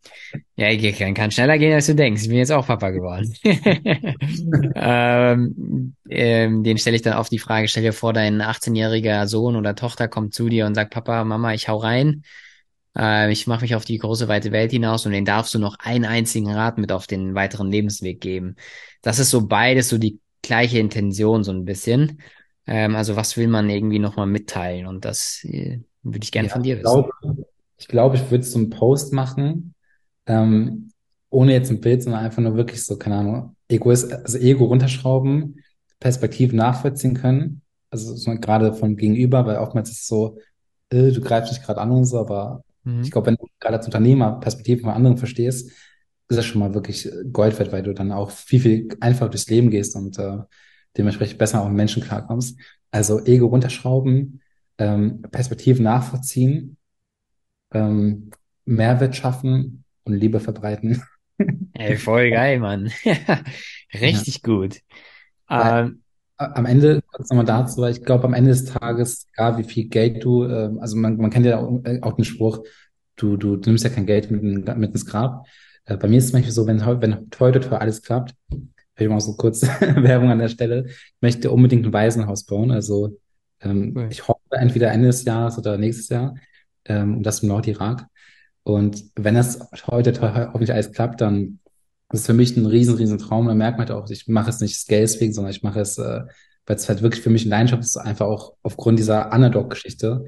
[0.56, 2.22] ja, kann, kann schneller gehen, als du denkst.
[2.22, 3.34] Ich bin jetzt auch Papa geworden.
[4.74, 9.56] ähm, ähm, den stelle ich dann oft die Frage, stell dir vor, dein 18-jähriger Sohn
[9.56, 12.22] oder Tochter kommt zu dir und sagt, Papa, Mama, ich hau rein.
[12.96, 15.76] Äh, ich mache mich auf die große, weite Welt hinaus und den darfst du noch
[15.80, 18.56] einen einzigen Rat mit auf den weiteren Lebensweg geben.
[19.02, 22.22] Das ist so beides so die gleiche Intention so ein bisschen.
[22.66, 24.86] Ähm, also was will man irgendwie nochmal mitteilen?
[24.86, 27.04] Und das äh, würde ich gerne Ja, von dir ich wissen.
[27.78, 29.74] ich glaube, ich würde so einen Post machen,
[30.26, 30.90] ähm,
[31.30, 35.60] ohne jetzt ein Bild, sondern einfach nur wirklich so, keine Ahnung, Egoist, also Ego runterschrauben,
[36.00, 37.62] Perspektiven nachvollziehen können.
[37.90, 40.38] Also so gerade vom Gegenüber, weil oftmals ist es so,
[40.90, 42.64] äh, du greifst dich gerade an und so, aber
[43.02, 43.12] ich Mhm.
[43.12, 45.70] glaube, wenn du gerade als Unternehmer Perspektiven von anderen verstehst,
[46.28, 49.48] ist das schon mal wirklich Gold wert, weil du dann auch viel, viel einfacher durchs
[49.48, 50.38] Leben gehst und äh,
[50.96, 52.58] dementsprechend besser auch mit Menschen klarkommst.
[52.90, 54.40] Also Ego runterschrauben,
[54.78, 56.76] ähm, Perspektiven nachvollziehen,
[57.72, 58.30] ähm,
[58.64, 61.02] Mehrwert schaffen und Liebe verbreiten.
[61.74, 62.90] Ey, voll geil, Mann.
[63.04, 64.80] Ja, Richtig gut.
[65.46, 66.02] weil Ähm,
[66.36, 69.88] am Ende, kurz nochmal dazu, weil ich glaube, am Ende des Tages, egal wie viel
[69.88, 72.64] Geld du, ähm, also man, man kennt ja auch, äh, auch den Spruch,
[73.16, 75.46] du, du, du nimmst ja kein Geld mit, mit ins Grab.
[75.84, 78.34] Äh, bei mir ist es Beispiel so, wenn, wenn heute teuer alles klappt,
[78.96, 82.70] ich mal so kurz Werbung an der Stelle, ich möchte unbedingt ein Waisenhaus bauen.
[82.70, 83.18] Also
[83.60, 84.08] ähm, cool.
[84.10, 86.34] ich hoffe entweder Ende des Jahres oder nächstes Jahr,
[86.84, 88.06] ähm, und das im Nordirak.
[88.62, 91.58] Und wenn das heute hoffentlich alles klappt, dann
[92.12, 93.46] ist es für mich ein riesen, riesen Traum.
[93.46, 95.98] Da merkt man halt auch, ich mache es nicht Geldes wegen, sondern ich mache es,
[95.98, 96.22] äh,
[96.66, 100.24] weil es halt wirklich für mich eine Leidenschaft ist, einfach auch aufgrund dieser Underdog-Geschichte,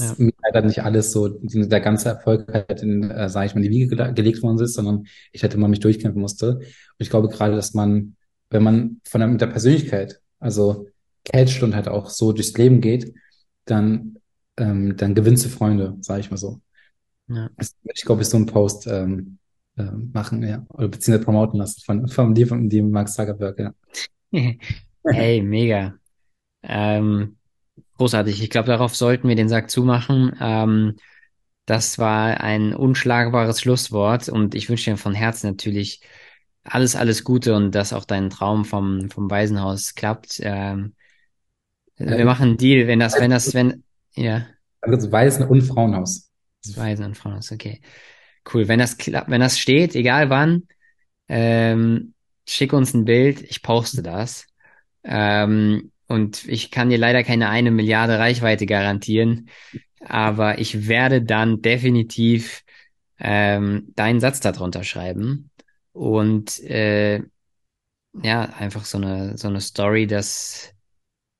[0.00, 3.54] Ja, dass mir leider nicht alles so, der ganze Erfolg halt in, äh, sage ich
[3.54, 6.56] mal, in die Wiege gele gelegt worden ist, sondern ich halt immer mich durchkämpfen musste.
[6.56, 6.66] Und
[6.98, 8.16] ich glaube gerade, dass man,
[8.50, 10.88] wenn man von der, mit der Persönlichkeit, also
[11.24, 13.14] catcht und halt auch so durchs Leben geht,
[13.64, 14.16] dann,
[14.56, 16.60] ähm, dann gewinnst du Freunde, sage ich mal so.
[17.28, 17.48] ja.
[17.94, 19.38] Ich, glaube ich, so einen Post ähm,
[19.78, 20.64] ähm, machen, ja.
[20.70, 23.74] Oder beziehungsweise promoten lassen von, von dir, von dir, Mark Zuckerberg, ja.
[25.04, 25.94] Ey, mega.
[26.62, 27.36] Ähm,
[28.02, 28.42] großartig.
[28.42, 30.36] Ich glaube, darauf sollten wir den Sack zumachen.
[30.40, 30.96] Ähm,
[31.66, 36.02] das war ein unschlagbares Schlusswort und ich wünsche dir von Herzen natürlich
[36.64, 40.40] alles, alles Gute und dass auch dein Traum vom, vom Waisenhaus klappt.
[40.42, 40.94] Ähm,
[41.96, 43.84] wir Äh, machen einen Deal, wenn das, wenn das, wenn,
[44.14, 44.46] ja,
[44.80, 46.30] also Waisen- und Frauenhaus.
[46.64, 47.80] das Waisen und Frauenhaus, okay.
[48.52, 48.68] Cool.
[48.68, 50.68] Wenn das klappt, wenn das steht, egal wann,
[51.28, 52.14] ähm,
[52.48, 54.46] schick uns ein Bild, ich poste das.
[55.04, 59.48] Ähm, und ich kann dir leider keine eine Milliarde Reichweite garantieren,
[60.00, 62.62] aber ich werde dann definitiv
[63.18, 65.50] ähm, deinen Satz darunter schreiben
[65.92, 67.22] und äh,
[68.22, 70.74] ja, einfach so eine so eine Story, dass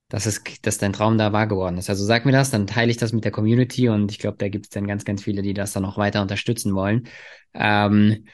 [0.09, 1.89] dass es, dass dein Traum da wahr geworden ist.
[1.89, 4.49] Also sag mir das, dann teile ich das mit der Community und ich glaube, da
[4.51, 7.09] gibt es dann ganz, ganz viele, die das dann noch weiter unterstützen wollen.
[7.55, 8.27] Ähm,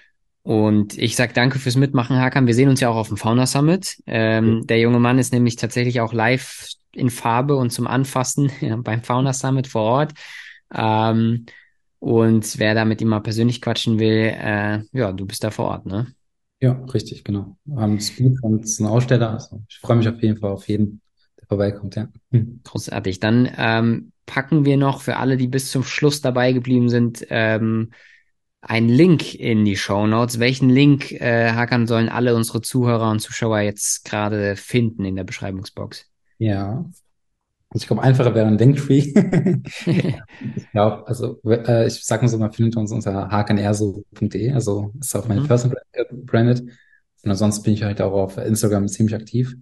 [0.43, 2.47] und ich sag danke fürs Mitmachen, Hakan.
[2.47, 4.03] Wir sehen uns ja auch auf dem Fauna Summit.
[4.07, 8.77] Ähm, der junge Mann ist nämlich tatsächlich auch live in Farbe und zum Anfassen ja,
[8.77, 10.13] beim Fauna Summit vor Ort.
[10.75, 11.47] Ähm,
[12.01, 15.67] und wer da mit ihm mal persönlich quatschen will, äh, ja, du bist da vor
[15.67, 16.07] Ort, ne?
[16.61, 17.57] Ja, richtig, genau.
[17.77, 19.31] Haben Speed und es ist ein Aussteller.
[19.31, 21.01] Also ich freue mich auf jeden Fall auf jeden,
[21.39, 22.09] der vorbeikommt, ja.
[22.33, 22.61] Hm.
[22.65, 23.21] Großartig.
[23.21, 27.91] Dann ähm, packen wir noch für alle, die bis zum Schluss dabei geblieben sind, ähm,
[28.61, 30.39] einen Link in die Show Notes.
[30.39, 35.25] Welchen Link, äh, Hakan, sollen alle unsere Zuhörer und Zuschauer jetzt gerade finden in der
[35.25, 36.07] Beschreibungsbox?
[36.39, 36.85] Ja.
[37.71, 39.13] Also ich glaube, einfacher wäre ein Linktree.
[40.57, 45.15] Ich glaube, also äh, ich sag mal so, man findet uns unter hakenerso.de, also ist
[45.17, 45.49] auf meine Mhm.
[45.49, 46.61] Personal Brand gebrandet.
[47.25, 49.55] Und ansonsten bin ich halt auch auf Instagram ziemlich aktiv.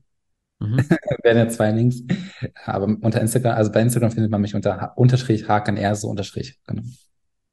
[0.60, 0.76] Mhm.
[1.22, 2.02] Werden ja zwei Links.
[2.64, 6.58] Aber unter Instagram, also bei Instagram findet man mich unter unterstrich hakenerso unterstrich.
[6.66, 6.82] Genau.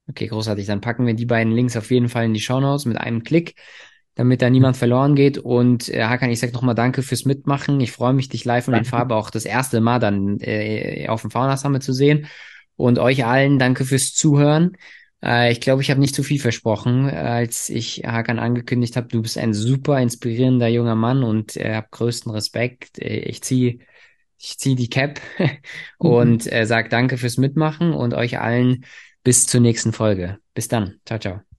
[0.09, 0.65] Okay, großartig.
[0.65, 3.23] Dann packen wir die beiden Links auf jeden Fall in die Show Notes mit einem
[3.23, 3.55] Klick,
[4.15, 5.37] damit da niemand verloren geht.
[5.37, 7.79] Und äh, Hakan, ich sag nochmal Danke fürs Mitmachen.
[7.79, 11.21] Ich freue mich, dich live und in Farbe auch das erste Mal dann äh, auf
[11.21, 12.27] dem Fauna Summit zu sehen.
[12.75, 14.75] Und euch allen danke fürs Zuhören.
[15.23, 19.07] Äh, ich glaube, ich habe nicht zu viel versprochen, als ich Hakan angekündigt habe.
[19.07, 22.99] Du bist ein super inspirierender junger Mann und äh, hab größten Respekt.
[22.99, 23.79] Äh, ich ziehe
[24.37, 25.21] ich zieh die Cap
[25.97, 28.83] und äh, sag danke fürs Mitmachen und euch allen
[29.23, 30.39] bis zur nächsten Folge.
[30.53, 30.99] Bis dann.
[31.05, 31.52] Ciao, ciao.